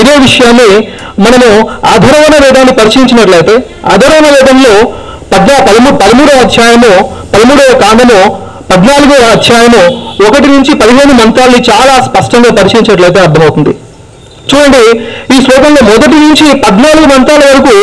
ఇదే 0.00 0.14
విషయాన్ని 0.26 0.70
మనము 1.24 1.50
అధర్వణ 1.94 2.34
వేదాన్ని 2.44 2.72
పరిశీలించినట్లయితే 2.72 3.54
అధర్వణ 3.94 4.26
వేదంలో 4.36 4.74
పద్నా 5.32 5.54
పదమూ 5.68 5.90
పదమూడవ 6.02 6.40
అధ్యాయము 6.46 6.92
పదమూడవ 7.32 7.72
కాండము 7.84 8.18
పద్నాలుగో 8.70 9.16
అధ్యాయము 9.32 9.82
ఒకటి 10.26 10.48
నుంచి 10.48 10.72
పదిహేను 10.74 11.12
మంత్రాల్ని 11.12 11.60
చాలా 11.70 11.94
స్పష్టంగా 12.06 12.50
పరిశీలించినట్లయితే 12.58 13.20
అర్థమవుతుంది. 13.20 13.72
చూడండి 14.50 14.82
ఈ 15.34 15.36
శ్లోకంలో 15.44 15.80
మొదటి 15.92 16.16
నుంచి 16.24 16.46
పద్నాలుగు 16.64 17.06
మంత్రాల 17.12 17.42
వరకు 17.50 17.74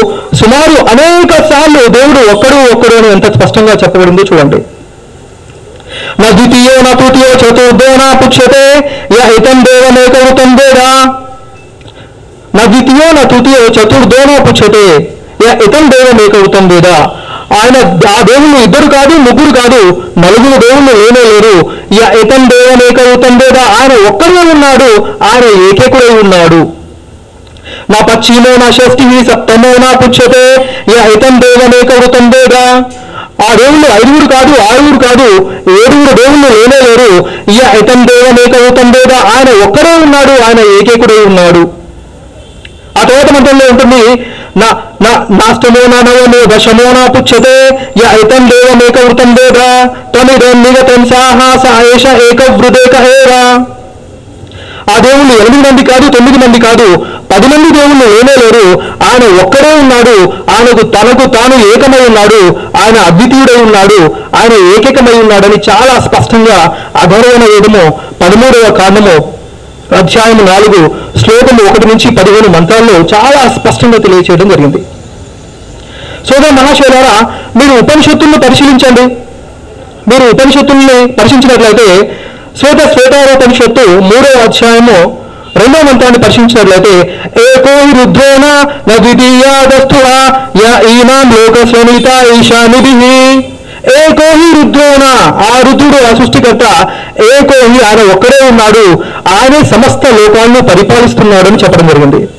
సుమారు 0.41 0.75
అనేక 0.91 1.31
సార్లు 1.49 1.81
దేవుడు 1.97 2.21
ఒక్కడు 2.33 2.57
ఒక్కడు 2.73 2.95
అని 2.99 3.09
ఎంత 3.15 3.27
స్పష్టంగా 3.37 3.73
చెప్పబడిందో 3.73 4.23
చూడండి. 4.29 4.59
నా 6.21 6.29
ద్వితీయో 6.37 6.75
నా 6.81 6.93
తృతీయో 7.01 7.33
చతుర్థో 7.41 7.89
నా 8.03 8.09
పుచ్చతే 8.21 8.63
యహితం 9.17 9.37
ఇతం 9.39 9.57
దేవమేకవృతం 9.67 10.49
వేద. 10.59 10.81
నా 12.55 12.63
ద్వితీయో 12.71 13.07
నా 13.17 13.23
తృతీయో 13.31 13.61
చతుర్థో 13.77 14.19
నా 14.29 14.35
పుచ్చతే 14.45 14.85
య 15.45 15.49
ఇతం 15.65 15.85
దేవమేకవృతం 15.91 16.65
వేద. 16.71 16.89
ఆయన 17.59 17.77
ఆ 18.11 18.21
దేవుళ్ళు 18.29 18.57
ఇద్దరు 18.65 18.87
కాదు 18.95 19.13
ముగ్గురు 19.25 19.51
కాదు 19.59 19.81
నలుగురు 20.23 20.57
దేవుళ్ళు 20.65 20.91
లేనే 21.01 21.23
లేరు. 21.31 21.55
ఇక 21.95 22.03
ఇతం 22.21 22.49
దేవమేకవృతం 22.51 23.33
వేద 23.41 23.57
ఆయన 23.79 23.93
ఒక్కడే 24.09 24.43
ఉన్నాడు 24.53 24.89
ఆయన 25.29 25.45
ఏకేకుడై 25.67 26.09
ఉన్నాడు. 26.23 26.61
నా 27.91 27.99
పశ్చిమో 28.07 28.51
నా 28.61 28.71
షష్ఠి 28.77 29.05
సప్తమో 29.29 29.71
నా 29.83 29.91
పుచ్చతే 30.01 30.45
ఇక 30.89 30.99
ఇతం 31.15 31.35
దేవమేకవృతం 31.41 32.25
వేద. 32.29 32.55
ఆ 33.45 33.49
దేవుళ్ళు 33.59 33.87
ఐదుగురు 33.99 34.27
కాదు 34.35 34.53
ఆరుగురు 34.69 34.99
కాదు 35.07 35.27
ఏడుగురు 35.81 36.13
దేవుళ్ళు 36.21 36.49
లేనే 36.55 36.79
లేరు. 36.87 37.11
ఇక 37.53 37.61
ఇతం 37.81 38.01
దేవమేకవృతం 38.07 38.91
వేద 38.91 39.13
ఆయన 39.35 39.49
ఒక్కడే 39.67 39.93
ఉన్నాడు 40.05 40.35
ఆయన 40.47 40.59
ఏకేకుడై 40.77 41.19
ఉన్నాడు. 41.31 41.63
ఆ 43.03 43.07
తర్వాత 43.07 43.31
మంత్రంలో 43.31 43.65
ఉంటుంది. 43.71 44.01
నా 44.57 44.67
నా 45.01 45.25
నాష్టమో 45.29 45.87
నా 45.87 46.01
నవమో 46.01 46.45
దశమో 46.45 46.91
నా 46.91 47.07
పుచ్చతే 47.07 47.55
య 48.01 48.09
ఐతం 48.19 48.49
దేవమేకవృతం 48.49 49.35
వేద 49.35 49.59
తమిదం 50.15 50.63
నిగతం 50.63 51.05
సాహస 51.05 51.65
ఏష 51.93 52.05
ఏకవృదేక 52.29 52.95
హేరా. 52.95 53.43
ఆ 54.91 54.99
దేవుళ్ళు 54.99 55.33
ఎనిమిది 55.33 55.69
మంది 55.69 55.83
కాదు 55.91 56.09
తొమ్మిది 56.09 56.37
మంది 56.37 56.59
కాదు 56.59 56.87
పది 57.31 57.47
మంది 57.47 57.69
దేవుళ్ళు 57.69 58.05
లేనే 58.15 58.35
లేరు. 58.35 58.65
ఆయన 59.03 59.43
ఒక్కడే 59.43 59.71
ఉన్నాడు. 59.73 60.15
ఆయనకు 60.51 60.83
తనకు 60.85 61.35
తాను 61.35 61.55
ఏకమై 61.73 62.07
ఉన్నాడు. 62.07 62.41
ఆయన 62.77 62.97
అద్వితీయుడై 62.97 63.55
ఉన్నాడు. 63.55 63.99
ఆయన 64.35 64.53
ఏకైకమై 64.75 65.13
ఉన్నాడని 65.13 65.55
చాలా 65.69 65.99
స్పష్టంగా 65.99 66.57
అధర్వణ 66.95 67.43
వేదము 67.45 67.83
పదమూడవ 68.21 68.75
కాండము 68.75 69.15
అధ్యాయం 70.01 70.39
నాలుగు 70.51 70.81
శ్లోకము 71.21 71.61
ఒకటి 71.69 71.85
నుంచి 71.91 72.07
పదిహేను 72.17 72.49
మంత్రాల్లో 72.55 72.95
చాలా 73.13 73.41
స్పష్టంగా 73.57 73.97
తెలియచేయడం 74.05 74.49
జరిగింది. 74.53 74.81
సోదర 76.27 76.51
మహాశైలారా 76.59 77.15
మీరు 77.59 77.73
ఉపనిషత్తులను 77.83 78.39
పరిశీలించండి. 78.45 79.05
మీరు 80.09 80.25
ఉపనిషత్తుల్ని 80.33 80.97
పరిశీలించినట్లయితే 81.17 81.87
శ్వేత 82.59 82.79
శ్వేతారోపనిషత్తు 82.93 83.85
మూడవ 84.09 84.33
అధ్యాయము 84.47 84.97
రెండవ 85.61 85.81
మంత్రాన్ని 85.89 86.19
పరిశీలించినట్లయితే 86.23 86.93
ఏకో 87.45 87.73
రుద్రేణ 87.97 87.99
రుద్రోణ 87.99 88.45
న 88.89 89.01
ద్వితీయాదస్తు 89.03 89.99
ఈనాం 90.93 91.27
లోక 91.37 91.57
స్వనీత 91.71 92.09
ఈశానిభి. 92.37 92.95
ఏకో 93.87 94.23
హి 94.23 94.53
రుద్రోణ. 94.53 95.03
ఆ 95.45 95.61
రుద్రుడు 95.65 96.05
ఆ 96.05 96.13
సృష్టికర్త 96.15 96.87
ఏకో 97.21 97.73
హి 97.73 97.81
ఆయన 97.85 98.11
ఒక్కడే 98.13 98.47
ఉన్నాడు. 98.49 99.03
ఆయనే 99.29 99.63
సమస్త 99.63 100.01
లోకాలను 100.05 100.61
పరిపాలిస్తున్నాడు 100.61 101.47
అని 101.47 101.57
చెప్పడం 101.57 101.87
జరిగింది. 101.87 102.29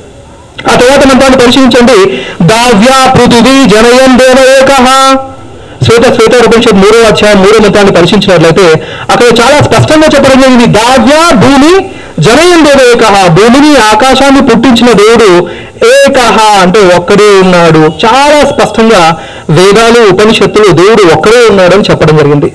ఆ 0.71 0.75
తర్వాత 0.75 1.05
మంత్రాన్ని 1.05 1.39
పరిశీలించండి. 1.39 2.17
దావ్యా 2.43 3.11
పృథువి 3.11 3.69
జనయం 3.69 4.19
దేవ 4.19 4.59
ఏక. 4.59 4.71
శ్వేత 5.85 6.15
శ్వేత 6.15 6.73
మూడో 6.73 7.07
అధ్యాయం 7.07 7.37
మూడో 7.37 7.59
మంత్రాన్ని 7.59 7.93
పరిశీలించినట్లయితే 7.93 8.85
అక్కడ 9.09 9.25
చాలా 9.25 9.61
స్పష్టంగా 9.61 10.07
చెప్పడం 10.07 10.41
జరిగింది. 10.41 10.65
దావ్య 10.65 11.33
భూమి 11.33 11.85
జనయం 12.19 12.65
దేవ 12.65 12.87
ఏక. 12.93 13.27
భూమిని 13.27 13.77
ఆకాశాన్ని 13.77 14.41
పుట్టించిన 14.41 14.91
దేవుడు 14.91 15.47
ఏకహ 15.93 16.37
అంటే 16.63 16.79
ఒక్కడే 16.97 17.29
ఉన్నాడు. 17.43 17.81
చాలా 18.03 18.39
స్పష్టంగా 18.51 19.01
వేదాలు 19.57 19.99
ఉపనిషత్తులు 20.13 20.69
దేవుడు 20.81 21.03
ఒక్కడే 21.15 21.41
ఉన్నాడు 21.51 21.73
అని 21.77 21.87
చెప్పడం 21.91 22.17
జరిగింది. 22.17 22.49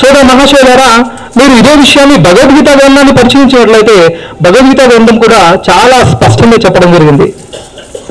సోదర 0.00 0.22
మహాశయులారా 0.22 0.90
మీరు 1.38 1.52
ఇదే 1.60 1.74
విషయాన్ని 1.74 2.16
భగవద్గీత 2.16 2.68
గ్రంథాన్ని 2.78 3.12
పరిశీలించినట్లయితే 3.18 3.96
భగవద్గీత 4.42 4.80
గ్రంథం 4.90 5.18
కూడా 5.18 5.40
చాలా 5.70 5.98
స్పష్టంగా 6.12 6.58
చెప్పడం 6.66 6.92
జరిగింది. 6.92 7.34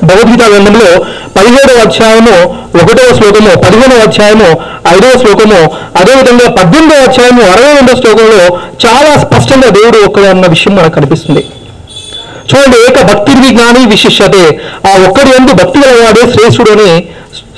భగవద్గీత 0.04 0.42
గ్రంథంలో 0.52 0.88
పదిహేడవ 1.36 1.78
అధ్యాయము 1.86 2.36
ఒకటవ 2.82 3.08
శ్లోకము 3.18 3.52
పదిహేనవ 3.64 3.98
అధ్యాయము 3.98 4.48
ఐదవ 4.94 5.12
శ్లోకము 5.22 5.60
అదేవిధంగా 6.00 6.48
పద్దెనిమిదవ 6.58 7.02
అధ్యాయము 7.08 7.42
అరవై 7.52 7.74
రెండవ 7.74 7.96
శ్లోకంలో 7.96 8.58
చాలా 8.86 9.12
స్పష్టంగా 9.24 9.68
దేవుడు 9.68 9.98
ఒక్కడే 9.98 10.28
అన్న 10.28 10.46
విషయం 10.46 10.76
మనకు 10.76 10.94
కనిపిస్తుంది. 10.94 11.44
చూడండి 12.50 12.76
ఏక 12.86 12.98
భక్తి 13.10 13.32
జ్ఞాని 13.56 13.82
విశిష్యతే. 13.92 14.44
ఆ 14.88 14.92
ఒక్కడి 15.08 15.30
ఎందు 15.38 15.52
భక్తి 15.60 15.78
గలవాడే 15.82 16.24
శ్రేష్ఠుడు 16.32 16.70
అని 16.76 16.90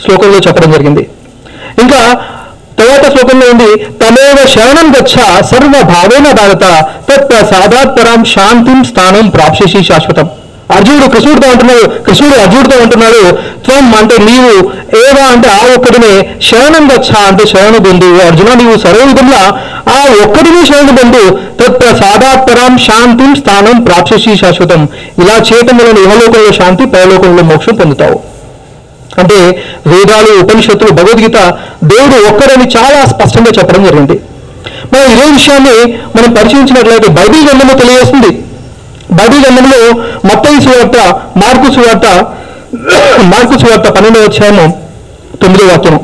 శ్లోకంలో 0.02 0.38
చెప్పడం 0.46 0.72
జరిగింది. 0.76 1.04
ఇంకా 1.82 2.00
తర్వాత 2.80 3.04
శ్లోకంలో 3.12 3.46
ఉంది 3.52 3.70
తమేవ 4.02 4.38
శరణం 4.54 4.88
గచ్చ 4.96 5.14
సర్వ 5.50 5.74
భావేన 5.92 6.26
భారత 6.40 6.64
తత్ 7.08 7.32
సాధాత్ 7.52 8.00
శాంతిం 8.34 8.80
స్థానం 8.90 9.26
ప్రాప్సేసి 9.36 9.80
శాశ్వతం. 9.90 10.28
అర్జునుడు 10.74 11.06
కృష్ణుడితో 11.10 11.48
అంటున్నాడు 11.50 12.02
కృష్ణుడు 12.02 12.40
అర్జునుడితో 12.40 12.82
అంటున్నాడు 12.82 13.36
త్వం 13.64 13.94
అంటే 13.98 14.16
నీవు 14.18 14.52
ఏవా 14.96 15.24
అంటే 15.32 15.48
ఆ 15.48 15.62
ఒక్కడినే 15.76 16.12
శరణం 16.42 16.84
గచ్చ 16.90 17.16
అంటే 17.28 17.46
శరణు 17.46 17.78
పొందు 17.78 18.20
అర్జున 18.26 18.54
నీవు 18.54 18.78
సర్వ 18.78 19.02
విధంగా 19.04 19.42
ఆ 19.96 20.24
ఒక్కడినే 20.24 20.62
శరణ 20.66 20.90
పొందు 20.90 21.22
తత్ 21.60 21.84
సాధాత్ 22.02 22.50
శాంతి 22.50 22.84
శాంతిం 22.84 23.34
స్థానం 23.34 23.82
ప్రాప్సీ 23.82 24.36
శాశ్వతం. 24.36 24.88
ఇలా 25.22 25.34
చేయటం 25.34 25.76
వలన 25.78 25.98
ఇహలోకంలో 25.98 26.52
శాంతి 26.52 26.86
పరలోకంలో 26.86 27.42
మోక్షం 27.42 27.74
పొందుతావు. 27.74 28.18
అంటే 29.18 29.64
వేదాలు 29.86 30.40
ఉపనిషత్తులు 30.40 30.90
భగవద్గీత 30.90 31.38
దేవుడు 31.84 32.16
ఒక్కడని 32.28 32.66
చాలా 32.76 33.04
స్పష్టంగా 33.04 33.52
చెప్పడం 33.58 33.84
జరిగింది. 33.84 34.20
మనం 34.92 35.06
ఇదే 35.12 35.30
విషయాన్ని 35.30 35.76
మనం 36.16 36.34
పరిశీలించినట్లయితే 36.34 37.08
బైబిల్ 37.08 37.48
గ్రంథంలో 37.48 37.74
తెలియజేస్తుంది. 37.74 38.30
బైబిల్ 39.12 39.42
గ్రంథంలో 39.44 39.92
మొత్తం 40.28 40.60
సువార్త 40.60 40.96
మార్కు 41.36 41.72
సువార్త 41.74 42.06
మార్కు 43.22 43.58
సువార్త 43.58 43.90
పన్నెండవ 43.90 44.22
అధ్యాయము 44.22 44.88
తొమ్మిదో 45.42 45.66
వాక్యము. 45.66 46.00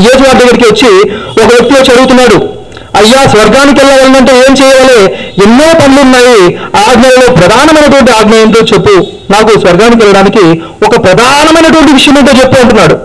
యేసు 0.00 0.22
వారి 0.22 0.38
దగ్గరికి 0.38 0.64
వచ్చి 0.64 1.10
ఒక 1.42 1.48
వ్యక్తి 1.48 1.74
వచ్చి 1.74 1.92
అడుగుతున్నాడు 1.92 2.60
అయ్యా 2.96 3.28
స్వర్గానికి 3.28 3.80
వెళ్ళాలంటే 3.80 4.32
ఏం 4.32 4.52
చేయాలి 4.52 4.98
ఎన్నో 5.42 5.64
పనులు 5.80 6.00
ఉన్నాయి 6.00 6.56
ఆజ్ఞలలో 6.76 7.34
ప్రధానమైనటువంటి 7.34 8.12
ఆజ్ఞ 8.12 8.34
ఏంటో 8.34 8.60
చెప్పు. 8.60 9.06
నాకు 9.32 9.60
స్వర్గానికి 9.60 10.02
వెళ్ళడానికి 10.04 10.62
ఒక 10.86 11.04
ప్రధానమైనటువంటి 11.04 11.92
విషయం 11.92 12.18
ఏంటో 12.18 12.32
చెప్పు 12.32 12.60
అంటున్నాడు. 12.60 12.96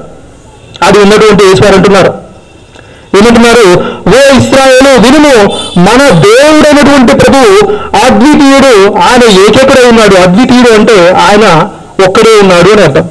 అది 0.83 0.99
ఉన్నటువంటి 0.99 1.43
ఈశ్వరు 1.43 1.75
అంటున్నారు. 1.75 2.24
ఏమంటున్నారు? 3.17 3.65
ఓ 4.09 4.19
ఇస్రాయేలు 4.37 4.91
వినుము 5.05 5.35
మన 5.79 6.01
దేవుడైనటువంటి 6.19 7.13
ప్రభు 7.15 7.41
అద్వితీయుడు 8.05 8.73
ఆయన 9.07 9.23
ఏకకుడై 9.45 9.85
ఉన్నాడు. 9.89 10.15
అద్వితీయుడు 10.15 10.71
అంటే 10.79 10.97
ఆయన 11.27 11.45
ఒక్కడే 12.07 12.33
ఉన్నాడు 12.41 12.69
అని 12.69 12.81
అర్థం. 12.81 13.05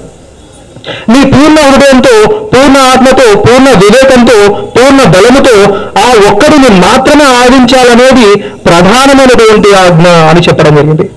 నీ 1.08 1.20
పూర్ణ 1.24 1.58
హృదయంతో 1.60 2.14
పూర్ణ 2.52 2.76
ఆత్మతో 2.92 3.26
పూర్ణ 3.40 3.68
వివేకంతో 3.82 4.38
పూర్ణ 4.76 5.00
బలముతో 5.14 5.54
ఆ 6.00 6.06
ఒక్కడిని 6.30 6.68
మాత్రమే 6.86 7.26
ఆదించాలనేది 7.42 8.28
ప్రధానమైనటువంటి 8.66 9.74
ఆజ్ఞ 9.74 10.08
అని 10.30 10.40
చెప్పడం 10.40 10.76
జరిగింది. 10.76 11.10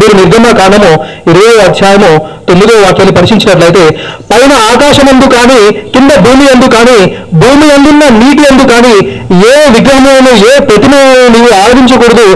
మీరు 0.00 0.14
నిర్గమ 0.20 0.46
కాలము 0.60 0.92
ఇరవై 1.30 1.54
అధ్యాయము 1.66 2.10
తొమ్మిదో 2.48 2.74
వాక్యాన్ని 2.82 3.14
పరిశీలించినట్లయితే 3.16 3.84
పైన 4.30 4.52
ఆకాశమందు 4.70 5.26
కానీ 5.36 5.58
కింద 5.94 6.10
భూమి 6.24 6.46
అందు 6.52 6.68
కానీ 6.76 6.98
భూమి 7.40 7.66
అందున్న 7.74 8.04
నీటి 8.20 8.44
అందు 8.50 8.64
కానీ 8.72 8.94
ఏ 9.50 9.54
విగ్రహములను 9.74 10.32
ఏ 10.50 10.54
ప్రతిమను 10.68 11.28
నీవు 11.34 11.50
ఆరాధించకూడదు. 11.60 12.26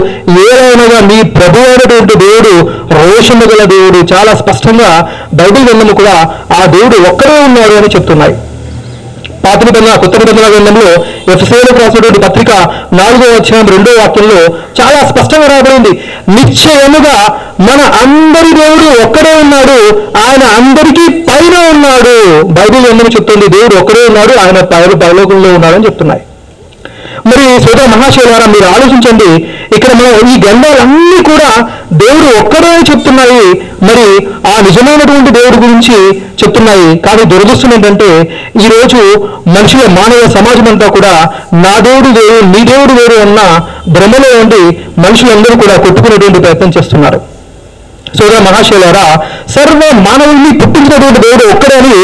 ఏదైనా 0.45 0.99
నీ 1.09 1.19
ప్రభు 1.37 1.65
అయినటువంటి 1.67 2.15
దేవుడు 2.25 2.53
రోషము 2.97 3.45
గల 3.51 3.63
దేవుడు. 3.75 3.99
చాలా 4.13 4.33
స్పష్టంగా 4.41 4.89
బైబిల్ 5.33 5.67
గ్రంథము 5.67 5.95
కూడా 6.01 6.15
ఆ 6.59 6.65
దేవుడు 6.75 6.97
ఒక్కడే 7.11 7.37
ఉన్నాడు 7.47 7.75
అని 7.81 7.93
చెప్తున్నాయి. 7.95 8.35
పాత 9.45 9.59
నిబంధన 9.67 9.95
కొత్త 10.01 10.15
నిబంధన 10.19 10.45
గ్రంథంలో 10.51 10.89
ఎఫ్సేలకు 11.33 11.79
రాసినటువంటి 11.81 12.19
పత్రిక 12.25 12.51
నాలుగో 12.99 13.25
అధ్యాయం 13.39 13.67
రెండో 13.75 13.91
వాక్యంలో 13.99 14.37
చాలా 14.79 14.99
స్పష్టంగా 15.09 15.47
రాబడింది 15.53 15.91
నిశ్చయముగా 16.29 17.41
మన 17.59 17.81
అందరి 17.81 18.53
దేవుడు 18.53 19.07
ఒక్కడే 19.07 19.33
ఉన్నాడు. 19.33 20.03
ఆయన 20.17 20.43
అందరికీ 20.43 21.21
పైన 21.21 21.55
ఉన్నాడు. 21.69 22.41
బైబిల్ 22.41 22.85
గ్రంథం 22.85 23.05
చెప్తుంది? 23.05 23.47
దేవుడు 23.47 23.75
ఒక్కడే 23.75 24.07
ఉన్నాడు. 24.07 24.39
ఆయన 24.39 24.59
పైన 24.65 24.99
పరలోకంలో 24.99 25.53
ఉన్నాడు 25.53 25.75
అని 25.75 25.85
చెప్తున్నాయి. 25.85 26.21
మరి 27.25 27.63
సోదర 27.63 27.85
మహాశైలారా 27.85 28.45
మీరు 28.45 28.65
ఆలోచించండి. 28.65 29.47
ఇక్కడ 29.75 29.93
మనం 29.93 30.29
ఈ 30.31 30.35
గ్రంథాలన్నీ 30.41 31.23
కూడా 31.23 31.49
దేవుడు 31.93 32.27
ఒక్కడే 32.41 32.71
చెప్తున్నాయి. 32.91 33.43
మరి 33.83 34.07
ఆ 34.51 34.59
నిజమైనటువంటి 34.59 35.31
దేవుడి 35.31 35.57
గురించి 35.57 35.97
చెప్తున్నాయి. 36.43 36.97
కానీ 36.97 37.23
దురదృష్టం 37.23 37.73
ఏంటంటే 37.73 38.09
ఈరోజు 38.63 39.01
మనుషుల 39.47 39.85
మానవ 39.99 40.21
సమాజం 40.37 40.67
అంతా 40.67 40.87
కూడా 40.87 41.13
నా 41.53 41.79
దేవుడు 41.79 42.09
వేరు 42.19 42.45
నీ 42.45 42.63
దేవుడు 42.63 42.93
వేరు 42.93 43.19
అన్న 43.21 43.39
భ్రమలో 43.89 44.31
ఉండి 44.41 44.63
మనుషులందరూ 45.01 45.55
కూడా 45.61 45.75
కొట్టుకునేటువంటి 45.75 46.39
ప్రయత్నం 46.39 46.73
చేస్తున్నారు. 46.77 47.21
సూర్య 48.17 48.39
మహాశయులారా 48.39 49.05
సర్వ 49.51 49.79
మానవుల్ని 50.07 50.59
పుట్టించినటువంటి 50.59 51.19
దేవుడు 51.19 51.45
ఒక్కడే 51.53 51.77
అని 51.77 51.95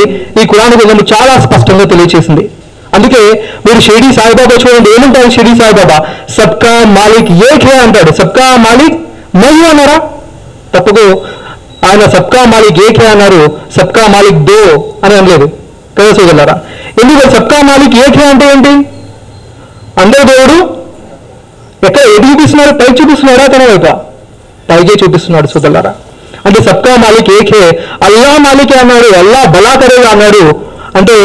ఈ 0.43 0.45
కురాణ 0.45 0.69
గ్రంథం 0.69 1.05
చాలా 1.13 1.33
స్పష్టంగా 1.39 1.85
తెలియజేసింది 1.85 2.45
అందుకే 2.93 3.51
మీరు 3.65 3.79
షిరిడి 3.79 4.13
సాయిబాబా 4.13 4.55
చూడండి. 4.55 4.89
ఏమంటారు 4.89 5.29
షిరిడి 5.29 5.61
సాయిబాబా? 5.61 5.97
సబ్కా 6.37 6.83
మాలిక్ 6.85 7.31
ఏకే 7.31 7.77
అంటాడు. 7.77 8.11
సబ్కా 8.11 8.55
మాలిక్ 8.55 8.97
మయ్యూ 9.35 9.65
అన్నారా? 9.65 9.97
తప్పకు. 10.75 11.05
ఆయన 11.87 12.09
సబ్కా 12.09 12.45
మాలిక్ 12.45 12.79
ఏకే 12.79 13.07
అన్నారు. 13.07 13.59
సబ్కా 13.77 14.07
మాలిక్ 14.07 14.39
దో 14.43 14.61
అని 15.03 15.15
అనలేదు. 15.15 15.47
కదా 15.99 16.13
సోదరులారా? 16.13 16.55
ఎందుకు 17.01 17.35
సబ్కా 17.35 17.61
మాలిక్ 17.61 17.95
ఏకే 17.95 18.23
అంటే 18.23 18.45
ఏంటి? 18.45 18.73
అందరు 20.01 20.23
దేవుడు 20.23 20.57
ఎక్కడ 21.87 22.01
ఎటు 22.01 22.27
చూపిస్తున్నాడు 22.27 22.71
పై 22.77 22.85
చూపిస్తున్నాడా 22.85 23.47
తన 23.47 23.63
వైపు? 23.71 23.93
పైకే 24.69 25.05
చూపిస్తున్నాడు 25.05 25.47
సుదల్లారా 25.47 25.93
అంటే 26.45 26.63
సబ్కా 26.63 26.95
మాలిక్ 26.95 27.29
ఏకే 27.29 27.61
అల్లా 28.03 28.37
మాలికే 28.37 28.79
అన్నాడు. 28.79 29.15
అల్లా 29.15 29.45
బలాకరేగా 29.45 30.09
అన్నాడు. 30.09 30.43
అంటే 30.97 31.15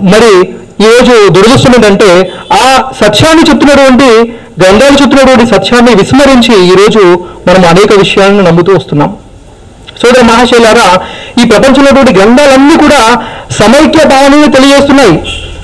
మరి 0.00 0.54
ఈరోజు 0.80 1.28
దురదృష్టం 1.28 1.74
ఏంటంటే 1.74 2.32
ఆ 2.52 2.82
సత్యాన్ని 3.00 3.50
చెప్తున్నటువంటి 3.50 4.32
గ్రంథాలు 4.60 5.02
చెప్తున్నటువంటి 5.02 5.46
సత్యాన్ని 5.46 5.94
విస్మరించి 5.94 6.66
ఈరోజు 6.66 7.24
మనం 7.48 7.64
అనేక 7.68 7.92
విషయాలను 7.98 8.40
నమ్ముతూ 8.40 8.72
వస్తున్నాం. 8.72 9.16
సోదర 10.02 10.22
మహాశైలారా 10.22 10.98
ఈ 11.42 11.44
ప్రపంచంలోటువంటి 11.44 12.14
గ్రంథాలన్నీ 12.14 12.76
కూడా 12.76 13.22
సమైక్య 13.50 14.04
భావనని 14.06 14.52
తెలియజేస్తున్నాయి. 14.52 15.12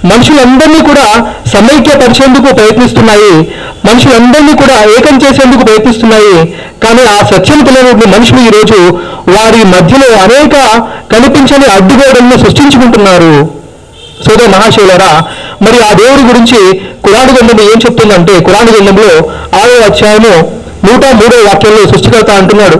మనుషులందరినీ 0.05 0.81
కూడా 0.87 1.33
సమైక్యపరిచేందుకు 1.55 2.55
ప్రయత్నిస్తున్నాయి. 2.55 3.39
మనుషులందరినీ 3.85 4.53
కూడా 4.53 4.83
ఏకం 4.83 5.17
చేసేందుకు 5.17 5.65
ప్రయత్నిస్తున్నాయి. 5.65 6.55
కానీ 6.83 7.03
ఆ 7.03 7.27
సత్యం 7.27 7.65
తెలియని 7.65 8.07
మనుషులు 8.07 8.41
ఈరోజు 8.41 8.99
వారి 9.31 9.65
మధ్యలో 9.65 10.17
అనేక 10.17 10.57
కనిపించని 11.13 11.67
అడ్డుగోడలను 11.67 12.45
సృష్టించుకుంటున్నారు. 12.45 13.58
సోదర 14.27 14.47
మహాశివులరా 14.47 15.23
మరి 15.63 15.79
ఆ 15.85 15.93
దేవుడి 15.93 16.23
గురించి 16.23 16.79
కురాను 17.05 17.33
గ్రంథం 17.33 17.61
ఏం 17.61 17.79
చెప్తుందంటే 17.87 18.41
కురాను 18.41 18.71
గ్రంథంలో 18.71 19.11
ఆరో 19.59 19.85
అధ్యాయము 19.85 20.35
నూట 20.87 21.05
మూడో 21.13 21.37
వాక్యంలో 21.47 21.89
సృష్టికర్త 21.91 22.31
అంటున్నాడు. 22.31 22.77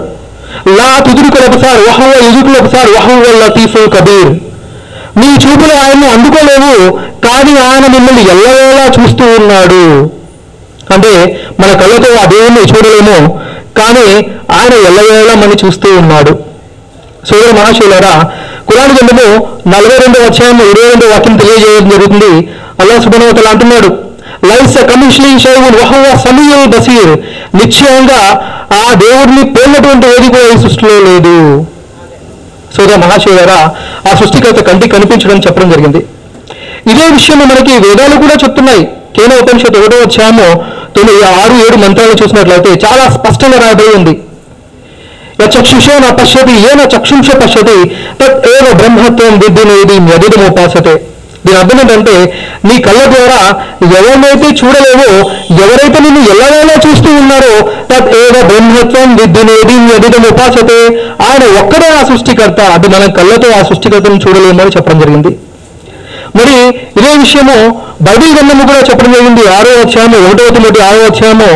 లా 0.69 0.99
తుదురుకులొకసారి 0.99 1.81
వహవ 1.81 2.11
ఎదుకులొకసారి 2.27 2.91
వహవ 2.91 3.43
లతీఫు 3.43 3.89
కబీర్. 3.89 4.31
నీ 5.19 5.27
చూపులు 5.27 5.73
ఆయన్ని 5.73 6.07
అందుకోలేవు 6.07 6.91
కానీ 6.97 7.55
ఆయన 7.59 7.87
మిమ్మల్ని 7.87 8.21
ఎల్లవేలా 8.31 8.85
చూస్తూ 8.85 9.23
ఉన్నాడు. 9.39 10.11
అంటే 10.93 11.41
మన 11.59 11.71
కళ్ళతో 11.79 12.15
ఆ 12.21 12.25
దేవుణ్ణి 12.25 12.61
చూడలేము 12.61 13.39
కానీ 13.77 14.07
ఆయన 14.51 14.73
ఎల్లవేళ 14.73 15.33
మని 15.33 15.55
చూస్తూ 15.65 15.97
ఉన్నాడు. 15.97 16.39
సూర్య 17.29 17.51
మహాశివులరా 17.51 18.31
కురాన్ 18.69 18.91
గ్రంథము 18.97 19.27
నలభై 19.73 19.97
రెండవ 20.03 20.25
అధ్యాయం 20.29 20.57
ఇరవై 20.71 20.87
రెండు 20.89 21.05
వాక్యం 21.05 21.37
తెలియజేయడం 21.37 21.89
జరుగుతుంది. 21.89 22.31
అల్లా 22.81 22.95
సుబనవతల 23.03 23.47
అంటున్నాడు 23.53 23.89
లైస 24.49 24.75
కమిషన్ 24.89 25.39
వహవ 25.79 26.17
సమీయుల్ 26.25 26.67
బసీర్. 26.73 27.13
నిశ్చయంగా 27.59 28.21
ఆ 28.81 28.93
దేవుడిని 28.93 29.43
పోలినటువంటి 29.53 30.07
ఏది 30.07 30.27
కూడా 30.27 30.45
ఈ 30.53 30.57
సృష్టిలో 30.63 30.95
లేదు. 31.07 31.65
సోదర 32.75 32.95
మహాశివరా 32.95 33.59
ఆ 34.09 34.15
సృష్టికర్త 34.19 34.61
కంటికి 34.63 34.91
కనిపించడం 34.95 35.39
చెప్పడం 35.47 35.69
జరిగింది. 35.71 36.01
ఇదే 36.91 37.05
విషయం 37.17 37.39
మనకి 37.39 37.73
వేదాలు 37.87 38.15
కూడా 38.23 38.35
చెప్తున్నాయి. 38.43 38.83
కేన 39.15 39.31
ఉపనిషత్తు 39.41 39.79
ఒకటో 39.79 39.97
అధ్యాయము 39.97 40.47
తొమ్మిది 40.95 41.23
ఆరు 41.23 41.55
ఏడు 41.65 41.77
మంత్రాలు 41.85 42.23
చూసినట్లయితే 42.23 42.69
చాలా 42.85 43.03
స్పష్టంగా 43.17 43.57
రాయబడి 43.63 43.95
ఉంది. 43.99 44.13
యచక్షుషో 45.43 45.93
న 46.05 46.09
పశ్యతి 46.19 46.55
ఏన 46.69 46.81
చక్షుంష 46.93 47.29
పశ్యతి 47.41 47.77
తత్ 48.21 48.47
ఏవ 48.55 48.65
బ్రహ్మత్వం 48.81 49.33
విద్యునేది 49.43 49.97
యదిదముపాసతే 50.13 50.95
దీని 51.43 51.57
అర్థం 51.59 51.77
ఏంటంటే 51.81 52.15
నీ 52.67 52.75
కళ్ళ 52.85 53.01
ద్వారా 53.13 53.41
ఎవరినైతే 53.97 54.47
చూడలేవో 54.59 55.11
ఎవరైతే 55.63 55.99
నిన్ను 56.05 56.21
ఎలాగైనా 56.33 56.75
చూస్తూ 56.85 57.09
ఉన్నారో 57.21 57.53
తత్ 57.91 58.09
ఏవ 58.23 58.35
బ్రహ్మత్వం 58.49 59.09
విద్యునేది 59.19 59.75
ఉపాసతే 60.31 60.79
ఆయన 61.27 61.43
ఒక్కడే 61.61 61.87
ఆ 61.99 62.01
సృష్టికర్త 62.09 62.59
అది 62.75 62.87
మన 62.95 63.05
కళ్ళతో 63.17 63.47
ఆ 63.59 63.61
సృష్టికర్తను 63.69 64.19
చూడలేమని 64.25 64.75
చెప్పడం 64.75 64.99
జరిగింది. 65.03 65.31
మరి 66.37 66.55
ఇదే 66.99 67.11
విషయము 67.23 67.57
బైబిల్ 68.07 68.31
గ్రంథము 68.35 68.63
కూడా 68.69 68.81
చెప్పడం 68.89 69.11
జరిగింది. 69.15 69.43
ఆరో 69.57 69.71
అధ్యాయము 69.83 70.17
ఒకటో 70.25 70.49
తొమ్మిది 70.55 70.79
ఆరో 70.89 71.01
అధ్యాయము 71.09 71.49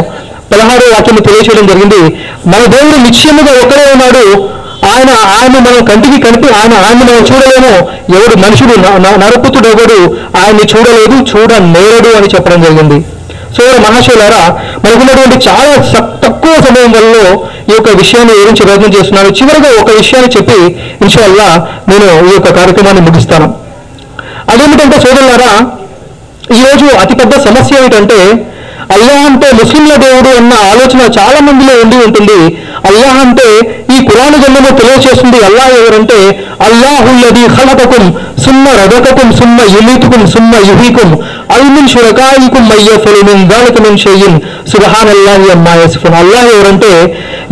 పదహారో 0.52 0.94
వాక్యం 0.94 1.16
తెలియచేయడం 1.16 1.68
జరిగింది. 1.68 2.20
మన 2.50 2.66
దేవుడు 2.66 2.98
నిశ్చయముగా 2.98 3.64
ఒక్కడే 3.64 3.92
ఉన్నాడు. 3.94 4.50
ఆయన 4.86 5.10
ఆయన 5.10 5.52
మనం 5.52 5.86
కంటికి 5.86 6.22
కనిపి 6.22 6.54
ఆయన 6.54 6.74
ఆయన 6.74 6.98
మనం 6.98 7.18
చూడలేము. 7.18 7.78
ఎవడు 8.18 8.36
మనుషుడు 8.36 8.74
న- 8.80 9.16
నరపుతుడు 9.16 9.68
ఎవడు 9.68 10.18
ఆయన్ని 10.38 10.64
చూడలేదు 10.64 11.16
చూడ 11.16 11.54
నేరడు 11.54 12.18
అని 12.18 12.28
చెప్పడం 12.28 12.62
జరిగింది. 12.62 13.06
సో 13.58 13.80
మహాశయులారా 13.80 14.60
మనకున్నటువంటి 14.86 15.46
చాలా 15.48 15.82
స- 15.82 16.28
తక్కువ 16.28 16.54
సమయంలో 16.70 17.48
ఈ 17.70 17.74
యొక్క 17.74 17.90
విషయాన్ని 17.90 18.34
వివరించి 18.34 18.66
ప్రయత్నం 18.66 18.94
చేస్తున్నాను. 18.94 19.28
చివరిగా 19.28 19.82
ఒక 19.82 19.90
విషయాన్ని 19.90 20.38
చెప్పి 20.38 20.80
ఇన్షాల్లా 21.02 21.68
నేను 21.90 22.30
ఈ 22.30 22.34
యొక్క 22.34 22.54
కార్యక్రమాన్ని 22.54 23.10
ముగిస్తాను. 23.10 23.54
అదేమిటంటే 24.50 25.00
సోదరులారా 25.00 25.68
ఈరోజు 26.58 26.96
అతిపెద్ద 26.96 27.34
సమస్య 27.34 27.78
ఏమిటంటే 27.78 28.48
అల్లాహ్ 28.94 29.24
అంటే 29.30 29.48
ముస్లింల 29.60 29.94
దేవుడు 30.06 30.30
అన్న 30.40 30.54
ఆలోచన 30.72 31.02
చాలా 31.18 31.40
మందిలో 31.48 31.74
ఉండి 31.84 31.98
ఉంటుంది. 32.08 32.40
అల్లాహ్ 32.90 33.18
అంటే 33.26 33.48
ఈ 33.96 33.98
కురాను 34.08 34.38
గ్రంథము 34.42 34.72
తెలియజేస్తుంది 34.80 35.40
అల్లాహ్ 35.48 35.74
ఎవరంటే 35.80 36.18
అల్లాహుల్లది 36.68 37.44
ఖలకకుం 37.56 38.04
సుమ్మ 38.46 38.66
రజకకుం 38.80 39.30
సుమ్మ 39.40 39.60
యులీతుకుం 39.76 40.24
సుమ్మ 40.34 40.54
యుహీకుం 40.70 41.10
అల్మిన్ 41.56 41.92
షురకాయికుం 41.94 42.64
మయ్య 42.70 42.90
మిన్ 43.30 43.46
దాలిక 43.52 43.78
మిన్ 43.86 44.02
షయ్యిన్ 44.06 44.38
సుబ్హానల్లాహి 44.72 45.48
అమ్మా 45.56 45.74
యసిఫున్. 45.82 46.18
అల్లాహ్ 46.22 46.50
ఎవరంటే 46.56 46.92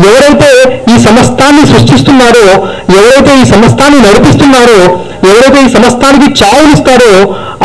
ఎవరైతే 0.08 0.49
ఈ 0.93 0.97
సమస్తాన్ని 1.08 1.63
సృష్టిస్తున్నారో 1.71 2.45
ఎవరైతే 2.97 3.32
ఈ 3.41 3.45
సమస్తాన్ని 3.54 3.99
నడిపిస్తున్నారో 4.08 4.80
ఎవరైతే 5.29 5.65
ఈ 5.65 5.69
సమస్తానికి 5.73 6.43
చావునిస్తాడో 6.43 7.12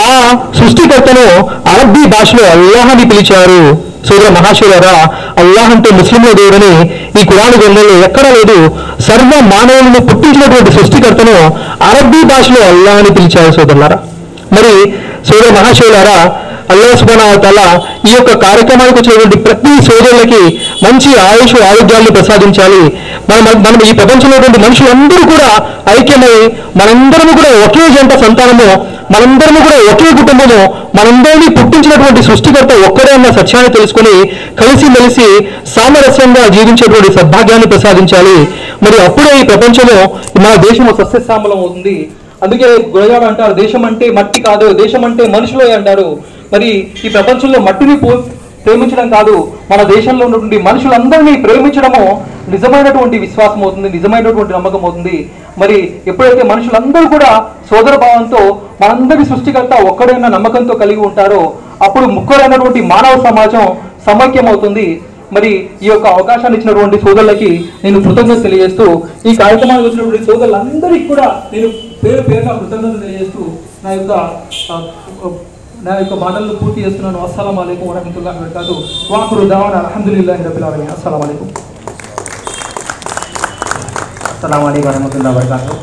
ఆ 0.00 0.10
సృష్టికర్తను 0.58 1.26
అరబ్బీ 1.72 2.04
భాషలో 2.06 2.44
అల్లాహ్ 2.44 2.90
అని 2.90 3.08
పిలిచారు. 3.08 3.60
సూర్య 4.08 4.28
మహాశివరా 4.30 4.96
అల్లాహ్ 5.38 5.70
అంటే 5.70 5.90
ముస్లింల 5.90 6.32
దేవుడని 6.32 6.72
ఈ 7.20 7.24
కురాను 7.24 7.56
గ్రంథంలో 7.62 7.94
ఎక్కడా 8.04 8.30
లేదు. 8.30 8.56
సర్వ 9.02 9.30
మానవులను 9.40 10.00
పుట్టించినటువంటి 10.06 10.72
సృష్టికర్తను 10.72 11.36
అరబ్బీ 11.84 12.22
భాషలో 12.22 12.60
అల్లాహ్ 12.68 12.98
అని 12.98 13.10
పిలిచారు 13.10 13.52
సోదరులారా. 13.52 13.98
మరి 14.52 14.72
సూర్య 15.28 15.50
మహాశివులారా 15.50 16.18
అల్లా 16.72 17.66
ఈ 18.08 18.12
యొక్క 18.16 18.32
కార్యక్రమానికి 18.44 18.98
వచ్చినటువంటి 18.98 19.38
ప్రతి 19.46 19.72
సోదరులకి 19.86 20.42
మంచి 20.84 21.10
ఆయుష్ 21.28 21.56
ఆరోగ్యాన్ని 21.70 22.10
ప్రసాదించాలి. 22.16 22.82
మనం 23.30 23.56
మనం 23.66 23.80
ఈ 23.88 23.92
ప్రపంచంలోటువంటి 24.00 24.58
మనుషులందరూ 24.64 25.22
కూడా 25.32 25.50
ఐక్యమై 25.96 26.34
మనందరము 26.80 27.32
కూడా 27.38 27.50
ఒకే 27.66 27.86
జంట 27.96 28.12
సంతానము 28.24 28.68
మనందరము 29.14 29.60
కూడా 29.66 29.78
ఒకే 29.92 30.10
కుటుంబము 30.20 30.60
మనందరినీ 30.96 31.48
పుట్టించినటువంటి 31.56 32.20
సృష్టికర్త 32.28 32.72
ఒక్కడే 32.88 33.10
అన్న 33.16 33.28
సత్యాన్ని 33.38 33.70
తెలుసుకొని 33.76 34.14
కలిసి 34.60 34.86
మెలిసి 34.94 35.28
సామరస్యంగా 35.74 36.44
జీవించేటువంటి 36.56 37.10
సద్భాగ్యాన్ని 37.18 37.68
ప్రసాదించాలి. 37.72 38.36
మరి 38.84 38.96
అప్పుడే 39.06 39.32
ఈ 39.40 39.44
ప్రపంచంలో 39.50 39.98
మన 40.44 40.54
దేశము 40.66 40.92
సస్యశ్యామలం 41.00 41.58
అవుతుంది. 41.64 41.96
అందుకే 42.44 42.68
గురజాడు 42.94 43.26
అంటారు 43.30 43.54
దేశం 43.62 43.84
అంటే 43.90 44.06
మట్టి 44.16 44.40
కాదు 44.48 44.66
దేశం 44.82 45.04
అంటే 45.08 45.24
మనుషులే 45.36 45.68
అంటారు. 45.76 46.08
మరి 46.52 46.68
ఈ 47.04 47.10
ప్రపంచంలో 47.10 47.58
మట్టిని 47.60 47.96
పో- 47.96 48.22
ప్రేమించడం 48.64 49.08
కాదు 49.10 49.34
మన 49.70 49.80
దేశంలో 49.90 50.22
ఉన్నటువంటి 50.26 50.58
మనుషులందరినీ 50.64 51.34
ప్రేమించడము 51.42 52.04
నిజమైనటువంటి 52.52 53.16
విశ్వాసం 53.18 53.60
అవుతుంది 53.62 53.88
నిజమైనటువంటి 53.94 54.52
నమ్మకం 54.52 54.80
అవుతుంది. 54.84 55.16
మరి 55.58 55.76
ఎప్పుడైతే 56.06 56.42
మనుషులందరూ 56.44 57.06
కూడా 57.12 57.30
సోదర 57.70 57.94
భావంతో 58.02 58.40
మనందరి 58.82 59.24
సృష్టికర్త 59.30 59.74
ఒక్కడైన 59.90 60.28
నమ్మకంతో 60.34 60.74
కలిగి 60.82 61.02
ఉంటారో 61.06 61.42
అప్పుడు 61.82 62.06
ముక్కలైనటువంటి 62.16 62.80
మానవ 62.90 63.14
సమాజం 63.24 63.64
సమైక్యం 64.06 64.48
అవుతుంది 64.48 64.86
మరి 65.32 65.50
ఈ 65.82 65.88
యొక్క 65.88 66.06
అవకాశాన్ని 66.14 66.56
ఇచ్చినటువంటి 66.58 66.98
సోదరులకి 67.04 67.50
నేను 67.84 67.98
కృతజ్ఞత 68.04 68.40
తెలియజేస్తూ 68.44 68.84
ఈ 69.24 69.34
కార్యక్రమానికి 69.40 69.86
వచ్చినటువంటి 69.88 70.26
సోదరులందరికీ 70.28 71.06
కూడా 71.08 71.26
నేను 71.52 71.70
పేరు 72.02 72.22
పేరుగా 72.28 72.52
కృతజ్ఞత 72.60 72.94
తెలియజేస్తూ 73.02 73.42
నా 73.84 73.90
యొక్క 73.92 74.12
నా 75.86 75.94
యొక్క 75.98 76.14
మాటలను 76.22 76.54
పూర్తి 76.60 76.84
చేస్తున్నాను. 76.84 77.18
అస్సలం 77.26 77.58
అయికం 77.62 77.88
వరహతుల్లా 77.88 78.32
కాదు 78.54 78.74
వాకురు 79.10 79.42
దావన్ 79.52 79.76
అల్హమ్దుల్లాహి 79.80 80.44
రబ్బిల్ 80.46 80.64
ఆలమీన్. 80.68 80.90
అస్సలం 80.94 81.22
అయికం 81.26 81.50
అస్సలం 84.32 84.64
అలైకు 84.68 84.88
వరహతుల్లా 84.88 85.30
వరకాదు 85.36 85.74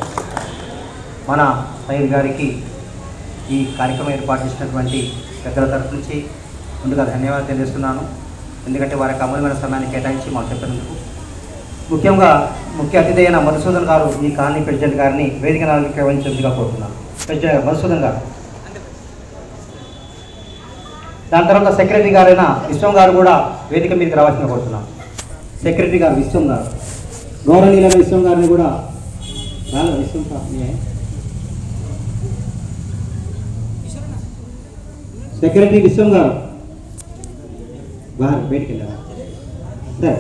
మన 1.29 1.41
సైర్ 1.85 2.09
గారికి 2.15 2.47
ఈ 3.55 3.57
కార్యక్రమం 3.77 4.11
ఏర్పాటు 4.17 4.41
చేసినటువంటి 4.45 4.99
పెద్దల 5.45 5.65
తరఫు 5.71 5.95
నుంచి 5.95 6.17
ముందుగా 6.81 7.03
ధన్యవాదాలు 7.13 7.47
తెలియజేస్తున్నాను. 7.49 8.03
ఎందుకంటే 8.67 8.95
వారికి 9.01 9.23
అమూల్యమైన 9.23 9.55
సమయాన్ని 9.63 9.89
కేటాయించి 9.93 10.29
మాకు 10.35 10.49
చెప్పినందుకు. 10.51 10.93
ముఖ్యంగా 11.93 12.29
ముఖ్య 12.75 13.01
అతిథి 13.01 13.21
అయిన 13.25 13.39
మధుసూదన్ 13.47 13.89
గారు 13.91 14.07
ఈ 14.25 14.29
కాలనీ 14.37 14.61
ప్రెసిడెంట్ 14.67 15.01
గారిని 15.01 15.25
వేదిక 15.43 15.63
నిర్వహించేందుగా 15.63 16.51
కోరుతున్నాను. 16.59 16.95
ప్రెసిడెంట్ 17.25 17.67
మధుసూదన్ 17.69 18.05
గారు. 18.05 18.21
దాని 21.33 21.47
తర్వాత 21.49 21.69
సెక్రటరీ 21.77 22.11
గారైన 22.15 22.43
విశ్వం 22.69 22.91
గారు 22.97 23.11
కూడా 23.19 23.35
వేదిక 23.71 23.93
మీదకి 23.99 24.17
రావాల్సిన 24.19 24.47
కోరుతున్నాను 24.51 24.87
సెక్రటరీ 25.63 25.99
గారు 26.03 26.15
విశ్వం 26.21 26.43
గారు. 26.51 26.65
గౌరవనీయులైన 27.47 27.95
విశ్వం 28.01 28.21
గారిని 28.27 28.47
కూడా 28.53 28.67
రాలేదు 29.73 29.97
విశ్వం 30.01 30.23
సెక్రటరీ 35.41 35.79
విశ్వం 35.87 36.09
గారు. 36.15 36.33
బాగా 38.19 38.35
బయటికి 38.51 38.69
వెళ్ళారా? 38.71 38.97
సరే. 40.01 40.13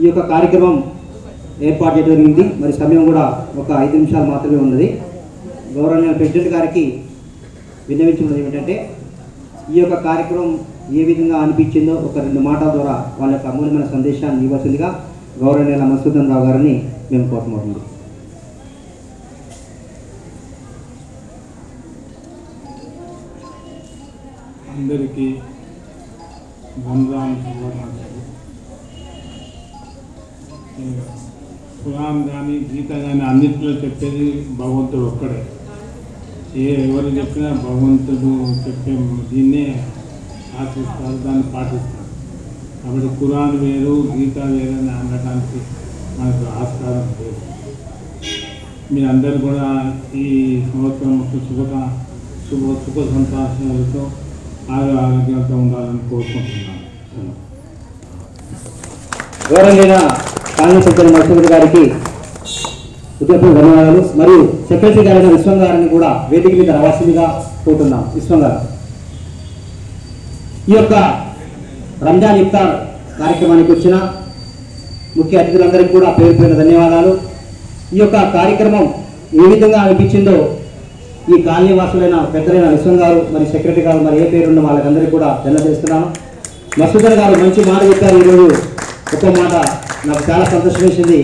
ఈ 0.00 0.06
యొక్క 0.06 0.22
కార్యక్రమం 0.32 0.76
ఏర్పాటు 1.66 1.94
చేయడం 1.96 2.10
జరిగింది. 2.12 2.44
మరి 2.60 2.72
సమయం 2.82 3.02
కూడా 3.10 3.24
ఒక 3.60 3.70
ఐదు 3.84 3.94
నిమిషాలు 3.96 4.26
మాత్రమే 4.30 4.58
ఉన్నది. 4.66 4.88
గౌరవనీయ 5.76 6.14
ప్రెసిడెంట్ 6.20 6.54
గారికి 6.54 6.84
విన్నవించుకున్నది 7.88 8.40
ఏమిటంటే 8.42 8.76
ఈ 9.72 9.78
యొక్క 9.80 9.96
కార్యక్రమం 10.08 10.50
ఏ 10.98 11.02
విధంగా 11.08 11.36
అనిపించిందో 11.44 11.94
ఒక 12.06 12.16
రెండు 12.26 12.40
మాటల 12.48 12.68
ద్వారా 12.76 12.96
వాళ్ళ 13.18 13.32
యొక్క 13.36 13.48
అమూల్యమైన 13.52 13.86
సందేశాన్ని 13.94 14.44
ఇవ్వాల్సిందిగా 14.46 14.88
గౌరవనీయుల 15.42 15.84
మసూదన్ 15.92 16.30
రావు 16.32 16.46
గారిని 16.48 16.74
మేము 17.10 17.26
కోరుకుంటున్నాం. 17.30 17.82
అందరికీ 24.74 25.26
రంజాన్ 26.86 27.34
శుభాకాంక్షలు. 27.42 28.22
ఖురాన్ 31.82 32.22
కానీ 32.30 32.54
గీత 32.70 32.90
కానీ 33.04 33.22
అన్నింటిలో 33.30 33.72
చెప్పేది 33.82 34.26
భగవంతుడు 34.60 35.04
ఒక్కడే. 35.10 35.40
ఏ 36.62 36.64
ఎవరు 36.88 37.08
చెప్పినా 37.16 37.48
భగవంతుడు 37.64 38.32
చెప్పే 38.64 38.92
దీన్నే 39.30 39.64
ఆశిస్తారు 40.60 41.16
దాన్ని 41.24 41.42
పాటిస్తారు. 41.54 42.08
కాబట్టి 42.82 43.08
కురాన్ 43.20 43.56
వేరు 43.62 43.94
గీత 44.12 44.36
వేరు 44.38 44.74
అని 44.80 44.92
అనడానికి 44.98 45.58
మనకు 46.18 46.44
ఆస్కారం 46.60 47.06
లేదు. 47.20 47.40
మీరందరూ 48.92 49.38
కూడా 49.46 49.66
ఈ 50.14 50.26
సంవత్సరం 50.72 51.14
ఒక 51.20 51.40
శుభ 51.46 51.60
శుభ 52.48 52.62
సుఖ 52.84 52.96
సంతోషాలతో 53.14 54.02
ఆరోగ్య 54.74 54.98
ఆరోగ్యంతో 55.04 55.56
ఉండాలని 55.56 56.02
కోరుకుంటున్నాను. 56.10 56.82
సెలవు. 57.10 57.34
గౌరవనీయ 59.50 59.96
కాంగ్రెస్ 60.58 60.86
సభ్యులు 60.86 61.48
గారికి 61.54 61.84
ఉద్యోగ 63.22 63.40
ధన్యవాదాలు 63.56 64.02
మరియు 64.20 64.40
సెక్రటరీ 64.68 65.02
గారైన 65.06 65.28
విశ్వం 65.36 65.58
గారిని 65.64 65.88
కూడా 65.88 66.08
వేదిక 66.30 66.54
మీద 66.60 66.70
రావాల్సిందిగా 66.70 67.26
కోరుతున్నాం. 67.64 68.02
విశ్వం 68.14 68.40
గారు. 68.44 68.58
ఈ 70.70 70.74
యొక్క 70.76 70.94
రంజాన్ 72.08 72.40
ఇఫ్తార్ 72.40 72.72
కార్యక్రమానికి 73.20 73.72
వచ్చిన 73.72 73.96
ముఖ్య 75.16 75.38
అతిథులందరికీ 75.38 75.92
కూడా 75.92 76.08
పేరు 76.10 76.34
పేరు 76.40 76.54
ధన్యవాదాలు. 76.54 77.12
ఈ 77.94 77.98
యొక్క 77.98 78.16
కార్యక్రమం 78.36 78.84
ఏ 79.34 79.46
విధంగా 79.52 79.78
అనిపించిందో 79.78 80.36
ఈ 81.32 81.42
కాలనీవాసులైన 81.42 82.16
పెద్దలైన 82.34 82.66
విశ్వం 82.68 82.96
గారు 83.02 83.18
మరి 83.34 83.44
సెక్రటరీ 83.52 83.82
గారు 83.82 83.98
మరి 83.98 84.16
ఏ 84.22 84.24
పేరున్న 84.30 84.60
వాళ్ళకందరికీ 84.60 85.10
కూడా 85.10 85.28
తెలియజేస్తున్నాను 85.44 86.06
మసూదర్ 86.80 87.18
గారు 87.20 87.34
మంచి 87.42 87.60
మాట 87.70 87.82
చెప్పారు 87.90 88.16
ఈరోజు. 88.16 88.46
ఒక్క 89.14 89.26
మాట. 89.40 89.54
నాకు 90.08 90.22
చాలా 90.30 90.44
సంతోషం 90.44 90.82
వేసింది 90.86 91.18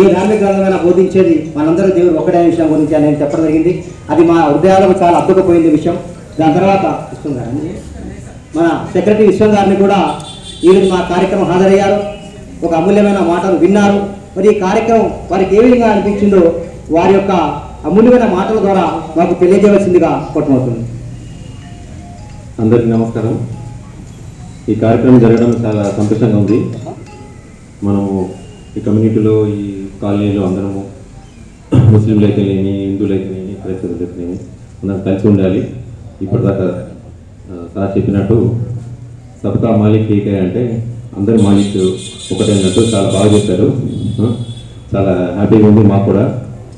ఈ 0.00 0.12
ధార్మిక 0.12 0.42
గ్రంథమైన 0.42 0.76
బోధించేది 0.84 1.52
మనందరూ 1.56 1.92
దేవుడు 1.92 2.18
ఒకటే 2.18 2.46
విషయం 2.46 2.72
గురించి 2.72 2.94
అని 2.94 3.04
నేను 3.04 3.20
చెప్పడం 3.22 3.42
జరిగింది. 3.44 3.84
అది 4.10 4.22
మా 4.24 4.34
హృదయాలకు 4.34 4.94
చాలా 5.02 5.18
అద్భుతపోయింది 5.18 5.68
విషయం. 5.68 5.98
దాని 6.40 6.54
తర్వాత 6.54 6.84
విశ్వం 6.86 7.36
గారు 7.36 7.50
మన 8.56 8.86
సెక్రటరీ 8.92 9.26
విశ్వం 9.26 9.50
గారిని 9.56 9.76
కూడా 9.76 10.20
ఈరోజు 10.64 10.92
మా 10.92 11.00
కార్యక్రమం 11.10 11.44
హాజరయ్యారు. 11.44 11.98
ఒక 12.66 12.74
అమూల్యమైన 12.74 13.18
మాటలు 13.18 13.56
విన్నారు. 13.56 14.00
మరి 14.36 14.56
ఈ 14.56 14.60
కార్యక్రమం 14.60 15.10
వారికి 15.30 15.56
ఏ 15.56 15.60
విధంగా 15.60 15.88
అనిపించిందో 15.88 16.64
వారి 16.90 17.14
యొక్క 17.14 17.32
అమూల్యమైన 17.84 18.26
మాటల 18.34 18.58
ద్వారా 18.60 19.02
మాకు 19.16 19.34
తెలియజేయవలసిందిగా 19.34 20.30
కొట్టమవుతుంది 20.34 20.88
అందరికీ 22.60 22.88
నమస్కారం. 22.88 23.48
ఈ 24.68 24.74
కార్యక్రమం 24.74 25.18
జరగడం 25.18 25.50
చాలా 25.64 25.92
సంతోషంగా 25.96 26.38
ఉంది. 26.38 26.58
మనము 27.86 28.28
ఈ 28.76 28.80
కమ్యూనిటీలో 28.80 29.46
ఈ 29.46 29.81
కాలనీలో 30.02 30.42
అందరము 30.48 30.82
ముస్లింలు 31.92 32.24
అయితేనేమి 32.28 32.72
హిందువులు 32.84 33.12
అయితేనేమి 33.16 33.52
క్రైస్తవులు 33.62 34.02
అయితేనేమి 34.04 34.36
అందరం 34.80 35.00
కలిసి 35.06 35.26
ఉండాలి. 35.30 35.60
ఇప్పటిదాకా 36.24 36.66
సార్ 37.74 37.90
చెప్పినట్టు 37.96 38.36
సబ్కా 39.42 39.70
మాలిక్ 39.82 40.10
ఏకే 40.16 40.34
అంటే 40.44 40.62
అందరి 41.18 41.38
మాలిక్ 41.46 41.76
ఒకటైనట్టు 42.32 42.82
చాలా 42.92 43.08
బాగా 43.16 43.28
చెప్పారు. 43.34 43.68
చాలా 44.92 45.14
హ్యాపీగా 45.38 45.66
ఉంది 45.70 45.82
మాకు 45.92 46.04
కూడా. 46.10 46.24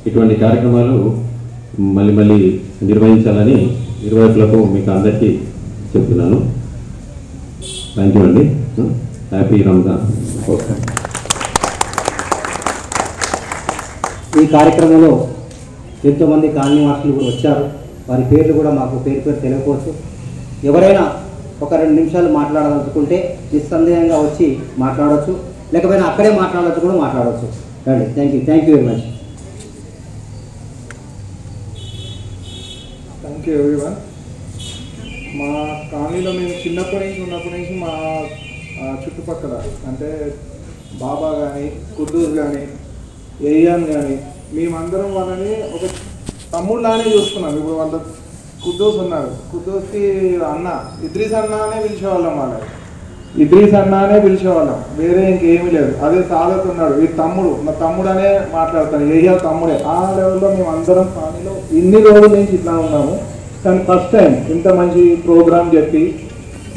ఇటువంటి 0.09 0.35
కార్యక్రమాలు 0.45 0.99
మళ్ళీ 1.97 2.13
మళ్ళీ 2.19 2.39
నిర్వహించాలని 2.91 3.57
నిర్వాహకులకు 4.05 4.59
మీకు 4.75 4.91
అందరికీ 4.97 5.31
చెప్తున్నాను. 5.95 6.39
థ్యాంక్ 7.95 8.17
యూ 8.19 8.25
అండి 8.29 8.45
హ్యాపీ 9.33 9.59
రంజాన్ 9.69 10.05
ఓకే. 10.55 10.75
ఈ 14.43 14.45
కార్యక్రమంలో 14.55 15.11
ఎంతోమంది 16.11 16.47
కాలనీ 16.57 16.81
వాసులు 16.87 17.13
కూడా 17.17 17.27
వచ్చారు. 17.33 17.65
వారి 18.09 18.25
పేర్లు 18.31 18.55
కూడా 18.59 18.71
మాకు 18.79 18.95
పేరు 19.05 19.21
పేరు 19.27 19.39
తెలియకపోవచ్చు. 19.45 19.93
ఎవరైనా 20.71 21.05
ఒక 21.65 21.75
రెండు 21.81 21.95
నిమిషాలు 22.01 22.31
మాట్లాడాలనుకుంటే 22.39 23.19
నిస్సందేహంగా 23.53 24.17
వచ్చి 24.23 24.47
మాట్లాడవచ్చు 24.85 25.33
లేకపోయినా 25.75 26.07
అక్కడే 26.11 26.31
మాట్లాడవచ్చు 26.41 26.81
కూడా 26.87 26.97
మాట్లాడవచ్చు 27.05 27.47
రండి 27.89 28.07
thank 28.17 28.35
you 28.37 28.41
thank 28.49 28.67
you 28.69 28.75
very 28.77 28.87
much 28.89 29.05
thank 33.23 33.47
you 33.49 33.55
everyone 33.61 33.97
మా 35.39 35.51
కాలనీలో 35.93 36.33
మేము 36.33 36.55
చిన్నప్పటి 36.65 37.05
నుంచి 37.07 37.23
ఉన్నప్పటి 37.23 37.55
నుంచి 37.59 37.75
మా 37.85 37.93
చుట్టుపక్కల 39.03 39.55
అంటే 39.89 40.11
బాబా 41.01 41.31
కానీ 41.41 41.65
కుద్దూరు 41.97 42.33
కానీ 42.41 42.63
ఏయాన్ 43.43 43.87
కానీ 43.87 44.17
మేమందరం 44.55 45.15
వాళ్ళని 45.15 45.55
ఒక 45.75 45.85
తమ్ముళ్ళలానే 46.53 47.05
చూసుకున్నాం. 47.17 47.57
ఇప్పుడు 47.57 47.75
వాళ్ళ 47.75 47.97
కుద్దోస్ 48.65 48.97
ఉన్నారు. 48.97 49.31
కుద్దోస్కి 49.53 50.03
అన్న 50.37 50.69
ఇద్రీస్ 51.05 51.35
అన్న 51.35 51.55
అనే 51.55 51.89
పిలిచేవాళ్ళం 51.89 52.39
వాళ్ళని. 52.39 52.69
ఇద్రీస్ 53.43 53.75
అన్న 53.75 53.95
అనే 53.95 54.21
పిలిచేవాళ్ళం. 54.21 54.85
వేరే 54.99 55.31
ఇంకేమీ 55.31 55.71
లేదు. 55.71 56.05
అదే 56.05 56.23
సాదత్ 56.23 56.71
ఉన్నాడు. 56.71 57.01
ఈ 57.01 57.07
తమ్ముడు. 57.07 57.57
మా 57.63 57.73
తమ్ముడు 57.73 58.09
అనే 58.09 58.41
మాట్లాడతాను 58.55 59.15
ఏయా 59.15 59.37
తమ్ముడే. 59.37 59.83
ఆ 59.87 60.15
లెవెల్లో 60.17 60.49
మేము 60.49 60.71
అందరం 60.71 61.13
కాలనీలో 61.17 61.79
ఇన్ని 61.79 62.01
రోజుల 62.01 62.35
నుంచి 62.35 62.55
ఇట్లా 62.55 62.73
ఉన్నాము. 62.73 63.19
కానీ 63.65 63.79
ఫస్ట్ 63.79 64.13
టైం 64.13 64.47
ఇంత 64.51 64.69
మంచి 64.69 65.17
ప్రోగ్రామ్ 65.17 65.77
చెప్పి 65.77 66.15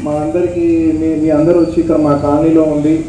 మా 0.02 0.12
అందరికీ 0.12 0.92
మీ 1.00 1.14
మీ 1.14 1.30
అందరూ 1.30 1.60
వచ్చి 1.60 1.80
ఇక్కడ 1.80 1.96
మా 1.96 2.16
కాలనీలో 2.16 2.62
ఉండి 2.62 3.04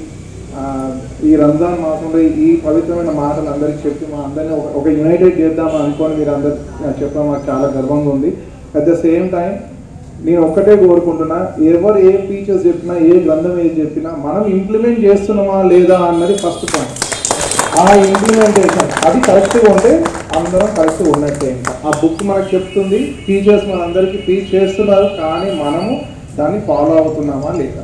ఈ 1.28 1.32
రంజాన్ 1.42 1.82
మాసంలో 1.82 2.20
ఈ 2.46 2.50
పవిత్రమైన 2.66 3.12
మాటలు 3.20 3.50
అందరికీ 3.54 3.82
చెప్పి 3.86 4.06
మా 4.14 4.20
అందరినీ 4.28 4.54
ఒక 4.80 4.86
యునైటెడ్ 4.98 5.40
చేద్దామని 5.42 5.84
అనుకోని 5.86 6.16
మీరు 6.20 6.32
అందరు 6.36 6.56
చెప్పడం 7.00 7.28
మాకు 7.30 7.44
చాలా 7.50 7.68
గర్వంగా 7.76 8.12
ఉంది. 8.16 8.30
అట్ 8.76 8.88
ద 8.90 8.96
సేమ్ 9.04 9.28
టైం 9.36 9.52
నేను 10.24 10.42
ఒక్కటే 10.48 10.74
కోరుకుంటున్నా 10.82 11.38
ఎవరు 11.72 12.00
ఏ 12.08 12.14
ఫీచర్స్ 12.26 12.66
చెప్పినా 12.68 12.96
ఏ 13.06 13.14
గ్రంథం 13.26 13.54
ఏది 13.60 13.76
చెప్పినా 13.82 14.10
మనం 14.26 14.44
ఇంప్లిమెంట్ 14.56 15.00
చేస్తున్నామా 15.06 15.60
లేదా 15.72 15.98
అన్నది 16.10 16.36
ఫస్ట్ 16.44 16.66
పాయింట్ 16.74 16.98
ఆ 17.80 17.86
ఇంప్లిమెంటేషన్ 18.06 18.90
అది 19.08 19.20
కరెక్ట్గా 19.28 19.68
ఉంటే 19.74 19.92
అందరం 20.38 20.70
కరెక్ట్గా 20.78 21.10
ఉన్నట్టే 21.16 21.48
ఇంకా. 21.52 21.74
ఆ 21.86 21.92
బుక్ 22.02 22.24
మనకు 22.30 22.50
చెప్తుంది 22.56 23.00
టీచర్స్ 23.28 23.68
మనందరికీ 23.72 24.18
టీచ్ 24.28 24.50
చేస్తున్నారు 24.56 25.08
కానీ 25.22 25.50
మనము 25.64 25.92
దాన్ని 26.38 26.60
ఫాలో 26.68 26.94
అవుతున్నామా 27.02 27.52
లేదా? 27.62 27.84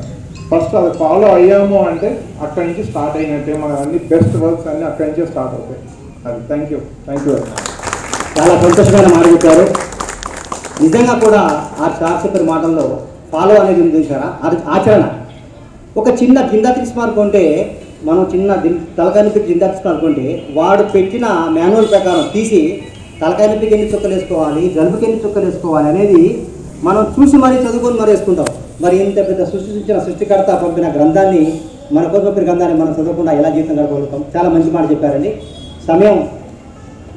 ఫస్ట్ 0.50 0.74
అది 0.80 0.90
ఫాలో 0.98 1.28
అయ్యాము 1.36 1.78
అంటే 1.90 2.08
అక్కడి 2.44 2.66
నుంచి 2.68 2.82
స్టార్ట్ 2.88 3.16
అయినట్టే 3.20 3.54
మన 3.62 3.72
అన్ని 3.82 3.98
బెస్ట్ 4.12 4.36
వర్క్స్ 4.42 4.68
అన్ని 4.72 4.84
అక్కడి 4.90 5.08
నుంచే 5.08 5.24
స్టార్ట్ 5.30 5.54
అవుతాయి. 5.56 5.80
అది 6.26 6.40
thank 6.48 6.72
you. 6.72 6.78
Thank 7.06 7.24
you 7.26 7.32
very 7.34 7.46
much. 7.52 7.70
చాలా 8.36 8.54
సంతోషమైన 8.62 9.08
మాట 9.14 9.26
చెప్పారు. 9.34 9.64
నిజంగా 10.84 11.14
కూడా 11.24 11.42
ఆ 11.82 11.86
సార్ 12.00 12.18
చెప్పిన 12.24 12.44
మాటల్లో 12.52 12.86
ఫాలో 13.32 13.54
అనేది 13.62 13.80
ఉంది 13.84 13.96
చూసారా 13.98 14.28
అది 14.46 14.56
ఆచరణ. 14.74 15.04
ఒక 16.00 16.08
చిన్న 16.22 16.38
జిందా 16.50 16.70
తీసుకున్నారు 16.70 17.14
మనం 18.04 18.22
చిన్న 18.32 18.54
తలకాయనిపి 18.98 19.46
జిందా 19.48 19.66
తీసుకున్నారు 19.66 20.26
వాడు 20.58 20.82
పెట్టిన 20.94 21.26
మాన్యువల్ 21.56 21.90
ప్రకారం 21.94 22.24
తీసి 22.34 22.60
తలకాయనిపికి 23.20 23.74
ఎన్ని 23.74 23.88
చుక్కలు 23.92 24.14
వేసుకోవాలి 24.14 24.62
జలుబుకి 24.76 25.04
ఎన్ని 25.08 25.20
చుక్కలు 25.24 25.46
వేసుకోవాలి 25.48 25.88
అనేది 25.88 26.22
మనం 26.82 27.02
చూసి 27.14 27.36
మరీ 27.36 27.56
చదువుకొని 27.56 28.00
మరీ 28.00 28.10
వేసుకుంటాం. 28.14 28.48
మరి 28.82 28.96
ఇంత 29.04 29.18
పెద్ద 29.28 29.44
సృష్టించిన 29.44 29.98
సృష్టికర్త 29.98 30.50
పంపిన 30.62 30.86
గ్రంథాన్ని 30.96 31.42
మన 31.92 32.04
కోసం 32.04 32.26
పంపిన 32.26 32.44
గ్రంథాన్ని 32.44 32.76
మనం 32.80 32.92
చదవకుండా 32.92 33.32
ఎలా 33.32 33.48
జీవితం 33.48 33.78
గడపగలుగుతాం? 33.78 34.24
చాలా 34.36 34.48
మంచి 34.48 34.70
మాట 34.70 34.90
చెప్పారండి. 34.90 35.30
సమయం 35.88 36.16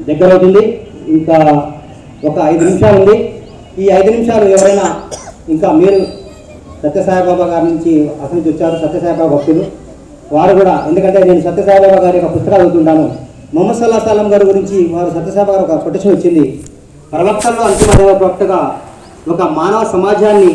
దగ్గర 0.08 0.30
అవుతుంది 0.32 0.64
ఇంకా 1.08 1.38
ఒక 2.30 2.38
ఐదు 2.52 2.64
నిమిషాలు 2.64 2.98
ఉంది. 3.02 3.18
ఈ 3.80 3.90
ఐదు 4.00 4.10
నిమిషాలు 4.12 4.46
ఎవరైనా 4.50 4.86
ఇంకా 5.50 5.72
మీరు 5.72 6.00
సత్యసాయిబాబా 6.84 7.46
గారి 7.46 7.66
నుంచి 7.66 7.94
అసలు 8.24 8.40
వచ్చారు. 8.50 8.76
సత్యసాయిబాబా 8.88 9.36
భక్తులు. 9.36 9.64
వారు 10.32 10.54
కూడా 10.60 10.86
ఎందుకంటే 10.88 11.20
నేను 11.24 11.42
సత్యసాయిబాబా 11.42 12.00
గారి 12.06 12.18
యొక్క 12.18 12.36
పుస్తకాలు 12.36 12.62
చదువుతుంటాను. 12.62 13.06
మొహమ్మద్ 13.54 13.80
సల్లా 13.80 14.00
సలం 14.00 14.34
గారి 14.34 14.46
గురించి 14.46 14.78
వారు 14.96 15.10
సత్యసాయిబాబా 15.10 15.60
గారు 15.60 15.72
ఒక 15.72 15.84
కొటేషన్ 15.84 16.14
వచ్చింది. 16.16 16.44
ప్రవక్తల్లో 17.12 17.62
అంతిమ 17.62 17.92
ప్రవక్తగా 18.18 18.60
ఒక 19.34 19.42
మానవ 19.42 19.80
సమాజాన్ని 19.92 20.52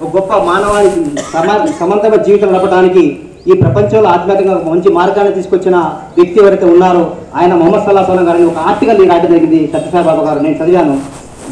ఒక 0.00 0.08
గొప్ప 0.16 0.36
మానవానికి 0.46 1.00
సమా 1.32 1.54
సమంతమైన 1.80 2.20
జీవితం 2.22 2.50
నడపడానికి 2.52 3.04
ఈ 3.46 3.54
ప్రపంచంలో 3.62 4.08
ఆధ్యాత్మికంగా 4.08 4.54
ఒక 4.56 4.68
మంచి 4.68 4.88
మార్గాన్ని 4.92 5.32
తీసుకొచ్చిన 5.34 5.76
వ్యక్తి 6.16 6.36
ఎవరైతే 6.42 6.66
ఉన్నారో 6.74 7.02
ఆయన 7.34 7.52
మొహమ్మద్ 7.54 7.84
సల్లా 7.86 8.02
సలం 8.04 8.26
గారిని 8.28 8.46
ఒక 8.46 8.60
ఆర్టికల్ 8.68 9.00
రాయడం 9.02 9.30
జరిగింది. 9.32 9.60
సత్యసాయి 9.72 10.06
బాబు 10.08 10.22
గారు 10.26 10.38
నేను 10.38 10.56
చదివాను. 10.60 10.94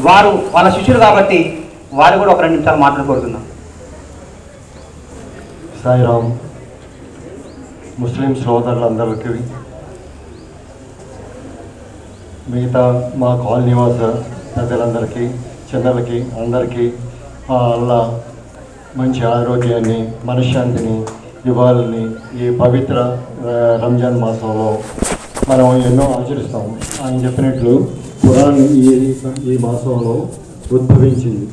వారు 0.06 0.30
వాళ్ళ 0.54 0.68
శిష్యులు 0.76 1.00
కాబట్టి 1.00 1.38
వారు 1.92 2.14
కూడా 2.18 2.30
ఒక 2.32 2.40
రెండు 2.40 2.56
నిమిషాలు 2.56 2.80
మాట్లాడుకోరుతున్నాను 2.84 3.48
సాయిరామ్ 5.82 6.30
ముస్లిం 8.00 8.32
సోదరులందరికీ 8.34 9.32
మిగతా 12.52 12.84
మా 13.16 13.30
కాలనీ 13.42 13.66
నివాస 13.68 14.00
ప్రజలందరికీ 14.54 15.24
చిన్నలకి 15.68 16.18
అందరికీ 16.40 16.84
ఆ 17.50 17.58
అల్లా 17.72 18.00
మంచి 18.98 19.20
ఆరోగ్యాన్ని 19.26 20.12
మనశ్శాంతిని 20.24 20.96
ఇవ్వాలని 21.46 22.02
ఈ 22.42 22.56
పవిత్ర 22.56 23.18
రంజాన్ 23.84 24.20
మాసంలో 24.20 24.78
మనం 25.48 25.82
ఎన్నో 25.82 26.04
ఆచరిస్తాం. 26.18 26.64
ఆయన 27.02 27.24
చెప్పినట్లు 27.24 27.86
ఖురాన్ 28.22 28.58
ఈ 28.58 29.14
ఈ 29.44 29.58
మాసంలో 29.58 30.26
ఉద్భవించింది. 30.72 31.48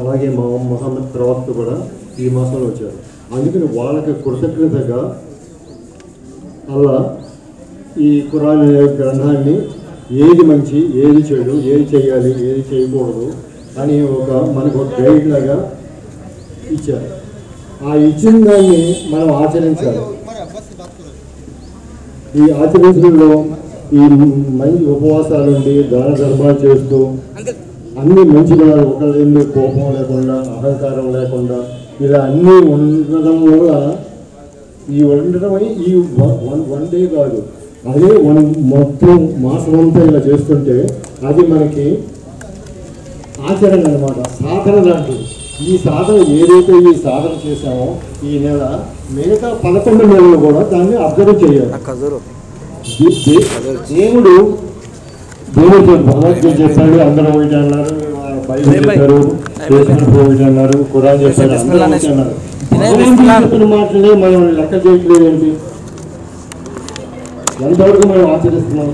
అలాగే 0.00 0.28
మా 0.28 0.42
మొహమ్మద్ 0.42 1.14
ప్రవక్త 1.14 1.50
కూడా 1.50 1.76
ఈ 2.18 2.28
మాసంలో 2.28 2.66
వచ్చారు. 2.66 2.98
అందుకని 3.34 3.66
వాళ్ళకి 3.78 4.12
కృతజ్ఞతగా 4.22 5.00
అలా 6.74 7.16
ఈ 8.00 8.20
ఖురాన్ 8.32 8.68
గ్రంథాన్ని 9.00 9.56
ఏది 10.24 10.42
మంచి 10.42 10.78
ఏది 11.04 11.20
చెడు 11.30 11.52
ఏది 11.52 11.84
చేయాలి 11.96 12.30
ఏది 12.48 12.62
చేయకూడదు 12.72 13.32
అని 13.80 14.02
ఒక 14.02 14.30
మనకు 14.30 14.78
ఒక 14.78 15.00
గైడ్ 15.00 15.26
లాగా 15.26 15.72
ఇచ్చారు. 16.72 17.08
ఆ 17.88 17.94
ఇచ్చిన 17.94 18.44
దాన్ని 18.46 18.96
మనం 19.10 19.32
ఆచరించాలి. 19.34 19.98
ఈ 22.36 22.50
ఆచరించడంలో 22.50 23.44
ఈ 23.92 23.98
మంచి 24.50 24.84
ఉపవాసాలు 24.84 25.50
ఉండి 25.50 25.82
దాన 25.82 26.14
ధర్మాలు 26.14 26.58
చేస్తూ 26.66 26.98
అన్ని 27.98 28.22
మంచిగా 28.24 28.82
ఒకరి 28.82 29.44
కోపం 29.44 29.92
లేకుండా 29.92 30.34
అహంకారం 30.34 31.12
లేకుండా 31.14 31.58
ఇలా 32.00 32.18
అన్నీ 32.20 32.70
ఉండడం 32.70 33.42
వల్ల 33.44 33.96
ఈ 34.90 35.02
ఉండడమై 35.02 35.64
ఈ 35.88 35.94
వన్- 36.18 36.72
వన్ 36.72 36.88
డే 36.88 37.06
కాదు. 37.06 37.42
అదే 37.88 38.28
వన్ 38.28 38.54
మొత్తం 38.58 39.42
మాసం 39.42 39.80
అంతా 39.80 40.04
ఇలా 40.04 40.18
చేస్తుంటే 40.18 40.76
అది 41.26 41.46
మనకి 41.46 41.98
ఆచరణ 43.50 43.84
అన్నమాట. 43.84 44.28
సాధన 44.28 44.82
లాంటిది. 44.82 45.25
ఈ 45.64 45.76
సాధన 45.84 46.16
ఏదైతే 46.36 46.72
ఈ 46.82 46.94
సాధన 47.04 47.32
చేశామో 47.44 47.86
ఈ 48.24 48.38
నెల 48.38 48.62
మిగతా 49.10 49.48
పదకొండు 49.62 50.04
నెలలు 50.04 50.38
కూడా 50.44 50.62
దాన్ని 50.72 50.96
అబ్జర్వ్ 51.04 51.36
చేయాలి. 51.42 51.72
దేవుడు 53.90 54.34
దేవుడు 55.56 55.78
భగవద్గీత 56.06 56.52
చెప్పాడు 56.60 56.98
అందరూ 57.02 57.28
ఒకటి 57.34 57.56
అన్నారు 57.56 57.94
బైబిల్ 58.48 58.74
చెప్పారు 58.76 59.18
ఒకటి 60.18 60.44
అన్నారు 60.44 60.76
ఖురాన్ 60.92 61.22
చెప్పారు 61.22 61.54
అన్నారు. 62.06 62.34
చెప్పిన 63.40 63.64
మాటలే 63.72 64.12
మనం 64.22 64.42
లెక్క 64.58 64.74
చేయట్లేదు 64.86 65.24
ఏంటి? 65.30 65.50
ఎంతవరకు 67.64 68.06
మనం 68.06 68.24
ఆచరిస్తున్నాం? 68.32 68.88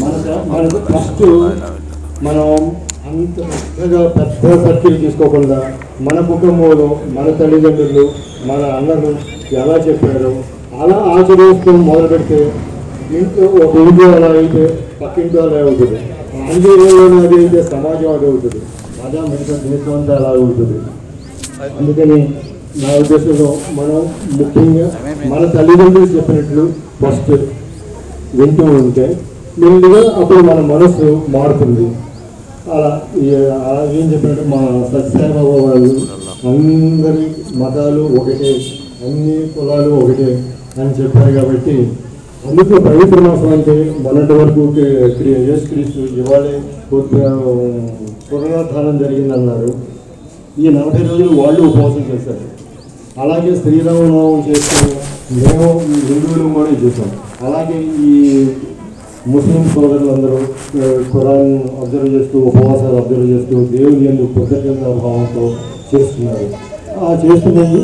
మనకు 0.00 0.34
మనకు 0.50 0.78
ఫస్ట్ 0.88 1.22
మనం 2.22 2.46
అంత 3.10 3.36
పెద్దగా 3.76 4.00
పెద్ద 4.16 4.96
తీసుకోకుండా 5.02 5.58
మన 6.06 6.18
కుటుంబంలో 6.32 6.88
మన 7.16 7.26
తల్లిదండ్రులు 7.38 8.04
మన 8.48 8.60
అన్నలు 8.78 9.10
ఎలా 9.60 9.76
చెప్పారో 9.86 10.32
అలా 10.82 10.96
ఆచరిస్తూ 11.14 11.70
మొదలు 11.88 12.08
పెడితే 12.12 12.40
ఇంట్లో 13.18 13.46
ఒక 13.64 13.72
ఇంట్లో 13.84 14.06
అలా 14.16 14.28
అయితే 14.40 14.62
పక్కింట్లో 15.00 15.40
అలా 15.46 15.58
అవుతుంది. 15.64 15.98
ఆంధ్రలో 16.42 16.86
అది 17.22 17.36
అయితే 17.40 17.60
సమాజం 17.70 18.10
అది 18.16 18.26
అవుతుంది. 18.30 18.60
అదే 19.06 19.20
మిగతా 19.30 19.54
దేశం 19.64 19.92
అంతా 19.96 20.12
అలా 20.18 20.30
అవుతుంది. 20.40 20.76
అందుకని 21.80 22.18
నా 22.82 22.90
ఉద్దేశంలో 23.02 23.48
మనం 23.78 23.98
ముఖ్యంగా 24.40 24.86
మన 25.32 25.42
తల్లిదండ్రులు 25.56 26.10
చెప్పినట్లు 26.16 26.64
ఫస్ట్ 27.02 27.32
వింటూ 28.38 28.66
ఉంటే 28.82 29.06
మెల్లిగా 29.62 30.02
అప్పుడు 30.20 30.42
మన 30.50 30.60
మనసు 30.72 31.08
మారుతుంది. 31.36 31.86
అలా 32.74 32.90
అలా 33.68 33.82
ఏం 33.92 34.06
చెప్పినట్టు 34.12 34.44
మా 34.48 34.60
సత్యసాయిబాబా 34.92 35.56
వాళ్ళు 35.62 35.90
అందరి 36.48 37.24
మతాలు 37.56 38.02
ఒకటే 38.18 38.52
అన్ని 39.06 39.36
కులాలు 39.54 39.90
ఒకటే 39.94 40.28
అని 40.80 40.92
చెప్పారు 41.00 41.32
కాబట్టి 41.32 41.76
అందుకే 42.48 42.76
పవిత్ర 42.80 43.18
మాసం 43.20 43.50
అంటే 43.52 43.74
మొన్నటి 44.02 44.32
వరకు 44.32 44.62
యేసుక్రీస్తు 45.48 46.00
ఇవాళే 46.20 46.54
పునరుద్ధానం 48.30 48.94
జరిగిందన్నారు. 48.98 49.70
ఈ 50.58 50.68
నలభై 50.68 51.02
రోజులు 51.08 51.30
వాళ్ళు 51.40 51.60
ఉపవాసం 51.62 52.04
చేశారు. 52.10 52.44
అలాగే 53.22 53.52
శ్రీరామనవమి 53.56 54.42
చేస్తూ 54.48 54.86
మేము 55.34 55.68
ఈ 55.88 56.00
హిందువులు 56.08 56.46
కూడా 56.54 56.72
చేసాం 56.82 57.10
అలాగే 57.46 57.78
ఈ 58.06 58.12
ముస్లిం 59.26 59.64
సోదరులందరూ 59.74 60.38
ఖురాన్ 61.12 61.50
అబ్జర్వ్ 61.82 62.14
చేస్తూ 62.14 62.38
ఉపవాసాలు 62.38 62.96
అబ్జర్వ్ 62.96 63.26
చేస్తూ 63.32 63.56
దేవుని 63.72 64.06
ఎందుకు 64.06 64.32
కృతజ్ఞత 64.36 64.82
భావంతో 65.02 65.44
చేస్తున్నారు. 65.90 66.46
ఆ 67.00 67.12
చేస్తున్నది 67.24 67.80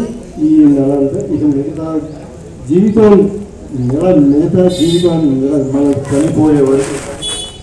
ఈ 0.47 0.51
నెల 0.77 0.93
ఇక 1.35 1.43
మిగతా 1.57 1.89
జీవితం 2.69 3.13
నెల 3.91 4.15
మిగతా 4.31 4.69
జీవితాన్ని 4.79 5.31
నెల 5.43 5.63
మనం 5.75 5.93
చనిపోయే 6.09 6.63
వరకు 6.71 6.97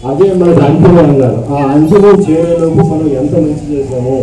అదే 0.10 0.34
మనకు 0.34 0.62
అంతిమం 0.70 1.06
అన్నారు. 1.06 1.54
ఆ 1.54 1.58
అంతిమం 1.76 2.16
చేరేలోపు 2.30 2.82
మనం 2.92 3.08
ఎంత 3.22 3.34
మంచి 3.36 3.66
చేసామో 3.74 4.18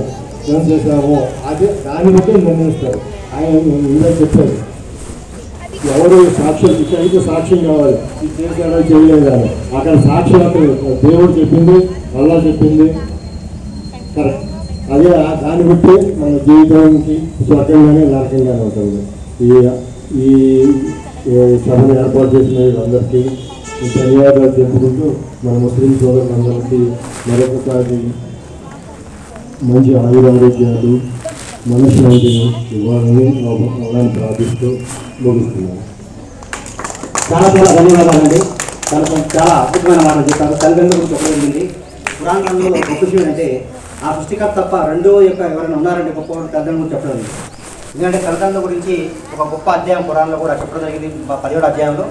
ఎంత 0.48 0.70
చేసామో 0.70 1.18
అదే 1.50 1.66
దాన్ని 1.84 2.12
బట్టి 2.16 2.32
నిర్ణయిస్తారు. 2.32 3.00
ఆయన 3.36 3.54
ఇలా 3.96 4.10
చెప్పారు. 4.20 4.69
ఎవరు 5.88 6.30
సాక్ష్యం 6.30 6.70
ఇక్కడికి 6.80 7.20
సాక్ష్యం 7.20 7.64
కావాలి. 7.64 7.96
ఇది 8.22 8.32
చేశాడో 8.38 8.78
చేయలేదు 8.80 9.30
కాదు 9.30 9.46
అక్కడ 9.76 9.94
సాక్షాత్ 10.00 10.56
దేవుడు 11.04 11.32
చెప్పింది 11.40 11.76
అల్లా 12.18 12.34
చెప్పింది. 12.46 12.86
కరెక్ట్ 14.16 14.46
అదే 14.92 15.14
ఆ- 15.16 15.34
దాన్ని 15.42 15.64
బట్టి 15.64 15.94
మన 16.20 16.38
జీవితానికి 16.38 17.16
స్వర్గంగానే 17.46 18.04
నరకంగానే 18.06 18.60
ఉంటుంది. 18.60 19.00
ఈ 19.42 19.50
ఈ 20.20 20.32
ఈ 21.26 21.58
సభను 21.58 22.00
ఏర్పాటు 22.00 22.36
చేసిన 22.36 22.58
వీళ్ళందరికీ 22.58 23.22
ధన్యవాదాలు 23.94 24.48
తెలుపుకుంటూ 24.48 25.06
మన 25.44 25.58
ముస్లిం 25.58 25.98
సోదరులందరికీ 26.00 26.80
మరొకసారి 27.28 27.98
మంచి 29.62 29.94
ఆయురారోగ్యాలు 29.96 30.92
మనశ్శాంతిని 31.68 32.44
ఇవ్వాలని 32.76 33.24
ప్రార్థిస్తూ 34.14 34.68
ముగిస్తున్నాను 35.22 35.82
చాలా 37.30 37.48
చాలా 37.56 37.72
ధన్యవాదాలండి. 37.78 38.38
చాలా 38.90 39.04
చాలా 39.34 39.52
అద్భుతమైన 39.62 40.00
మాటలు 40.06 40.24
చెప్పారు. 40.30 40.54
తల్లిదండ్రుల 40.62 41.00
గురించి 41.00 41.14
ఒకటి 41.16 41.28
జరిగింది 41.32 41.62
పురాణంలో 42.16 42.70
గొప్ప 42.78 43.04
విషయం 43.04 43.28
అంటే 43.30 43.46
ఆ 44.04 44.08
సృష్టికర్త 44.16 44.56
తప్ప 44.60 44.74
రెండో 44.90 45.10
యొక్క 45.22 45.40
ఎవరైనా 45.52 45.76
ఉన్నారంటే 45.80 46.12
గొప్ప 46.18 46.30
తల్లిదండ్రుల 46.54 46.78
గురించి 46.80 46.94
చెప్పడం 46.94 47.20
ఎందుకంటే 47.92 48.18
తల్లిదండ్రుల 48.26 48.62
గురించి 48.66 48.94
ఒక 49.34 49.46
గొప్ప 49.52 49.66
అధ్యాయం 49.70 50.02
పురాణంలో 50.08 50.38
కూడా 50.44 50.54
చెప్పడం 50.60 50.82
జరిగింది. 50.86 51.08
పదిహేడు 51.44 51.66
అధ్యాయంలో. 51.70 52.06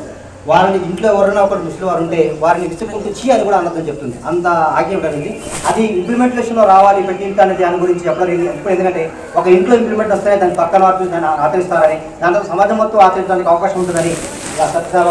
వారిని 0.49 0.77
ఇంట్లో 0.89 1.07
ఎవరైనా 1.13 1.41
ఒకటి 1.47 1.63
ముస్లిం 1.67 1.87
వారు 1.89 2.01
ఉంటే 2.05 2.19
వారిని 2.43 2.67
విసుక్కుంటూ 2.71 3.09
చీ 3.19 3.25
అని 3.33 3.43
కూడా 3.47 3.57
అనొద్దని 3.61 3.87
చెప్తుంది. 3.89 4.17
అంత 4.29 4.47
ఆగ్యం 4.79 4.97
ఉంటుంది 4.99 5.29
అది 5.69 5.83
ఇంప్లిమెంటేషన్లో 5.99 6.63
రావాలి 6.73 7.07
పెట్టింది 7.09 7.41
అనేది 7.45 7.63
దాని 7.63 7.81
గురించి 7.83 8.05
చెప్పడం 8.07 8.31
ఇప్పుడు 8.57 8.73
ఎందుకంటే 8.75 9.03
ఒక 9.39 9.47
ఇంట్లో 9.57 9.75
ఇంప్లిమెంట్ 9.81 10.13
వస్తే 10.15 10.37
దాని 10.43 10.59
పక్కన 10.61 10.83
వారు 10.87 11.09
దాన్ని 11.15 11.29
ఆచరిస్తారని 11.45 11.97
దాంతో 12.21 12.41
సమాజం 12.51 12.77
మొత్తం 12.81 13.01
ఆచరించడానికి 13.07 13.51
అవకాశం 13.53 13.79
ఉంటుందని 13.83 14.13
ఇలా 14.55 14.65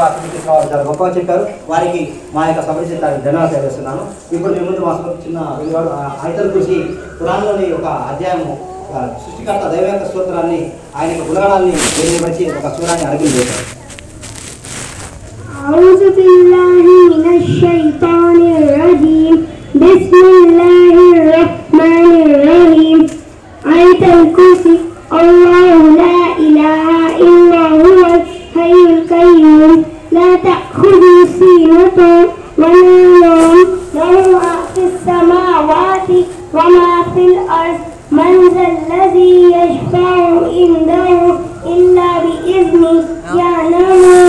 ఆచరించిన 0.06 0.40
చాలా 0.70 0.82
గొప్పగా 0.88 1.10
చెప్పారు. 1.18 1.44
వారికి 1.68 2.00
మా 2.34 2.42
యొక్క 2.48 2.64
సమస్య 2.66 2.96
ధన్యవాదాలు 2.96 3.54
తెలియజేస్తున్నాను. 3.54 4.02
ఇప్పుడు 4.34 4.52
మేము 4.54 4.66
ముందు 4.70 4.82
మా 4.86 4.94
చిన్న 5.24 5.38
విలువాడు 5.60 5.90
ఆయతలు 6.24 6.52
చూసి 6.58 6.78
పురాణంలోని 7.20 7.68
ఒక 7.78 7.86
అధ్యాయము 8.12 8.52
సృష్టికర్త 9.22 9.64
దైవ 9.72 9.86
యొక్క 9.92 10.06
సూత్రాన్ని 10.12 10.60
ఆయన 10.98 11.10
యొక్క 11.12 11.26
గుణగణాన్ని 11.30 11.72
తెలియపరిచి 11.96 12.46
ఒక 12.60 12.70
సూరాన్ని 12.76 13.06
అడిగి 13.10 13.32
చేశారు 13.36 13.77
أعوذ 15.68 16.02
بالله 16.16 16.84
من 17.12 17.24
الشيطان 17.40 18.40
الرجيم. 18.60 19.36
بسم 19.74 20.22
الله 20.44 20.94
الرحمن 21.16 22.12
الرحيم. 22.26 23.00
آية 23.66 24.02
الكرسي. 24.20 24.76
الله 25.12 25.78
لا 26.02 26.20
إله 26.46 26.84
إلا 27.26 27.62
هو 27.80 28.00
الحي 28.16 28.72
القيوم. 28.92 29.84
لا 30.12 30.30
تأخذه 30.46 31.16
سنة 31.40 31.98
ولا 32.58 32.98
نوم. 33.24 33.68
له 33.94 34.14
ما 34.32 34.56
في 34.74 34.82
السماوات 34.90 36.10
وما 36.56 36.92
في 37.14 37.22
الأرض. 37.32 37.80
من 38.18 38.34
ذا 38.54 38.66
الذي 38.76 39.34
يشفع 39.58 40.16
عنده 40.56 41.38
إلا 41.66 42.08
بإذنه 42.24 43.04
يعلم 43.40 44.27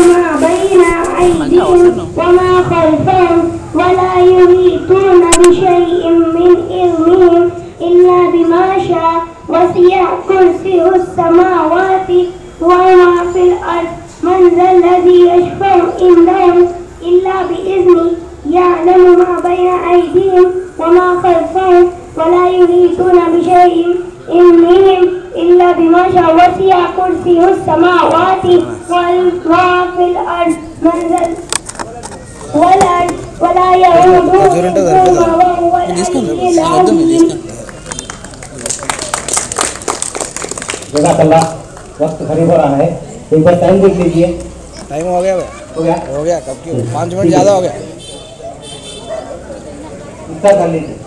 بين 0.80 1.16
أيديهم 1.22 2.08
وما 2.18 2.64
خلفهم 2.70 3.52
ولا 3.74 4.14
يحيطون 4.20 5.22
بشيء 5.40 6.10
من 6.10 6.56
علمهم 6.72 7.50
إلا 7.82 8.30
بما 8.34 8.80
شاء 8.88 9.24
وسع 9.50 10.06
كرسيه 10.28 10.96
السماوات 10.96 11.49
बार 43.50 43.60
टाइम 43.62 43.82
देख 43.82 43.94
लीजिए। 43.98 44.28
टाइम 44.90 45.06
हो 45.08 45.22
गया 45.22 45.36
भाई। 45.38 45.46
हो 45.76 45.84
गया? 45.84 45.94
हो 46.10 46.24
गया 46.24 46.40
कब 46.40 46.58
क्यों 46.64 46.76
पाँच 46.94 47.14
मिनट 47.14 47.28
ज़्यादा 47.30 47.52
हो 47.52 47.62
गया। 47.62 47.72
इतना 50.32 50.52
कर 50.52 50.68
लीजिए। 50.70 50.99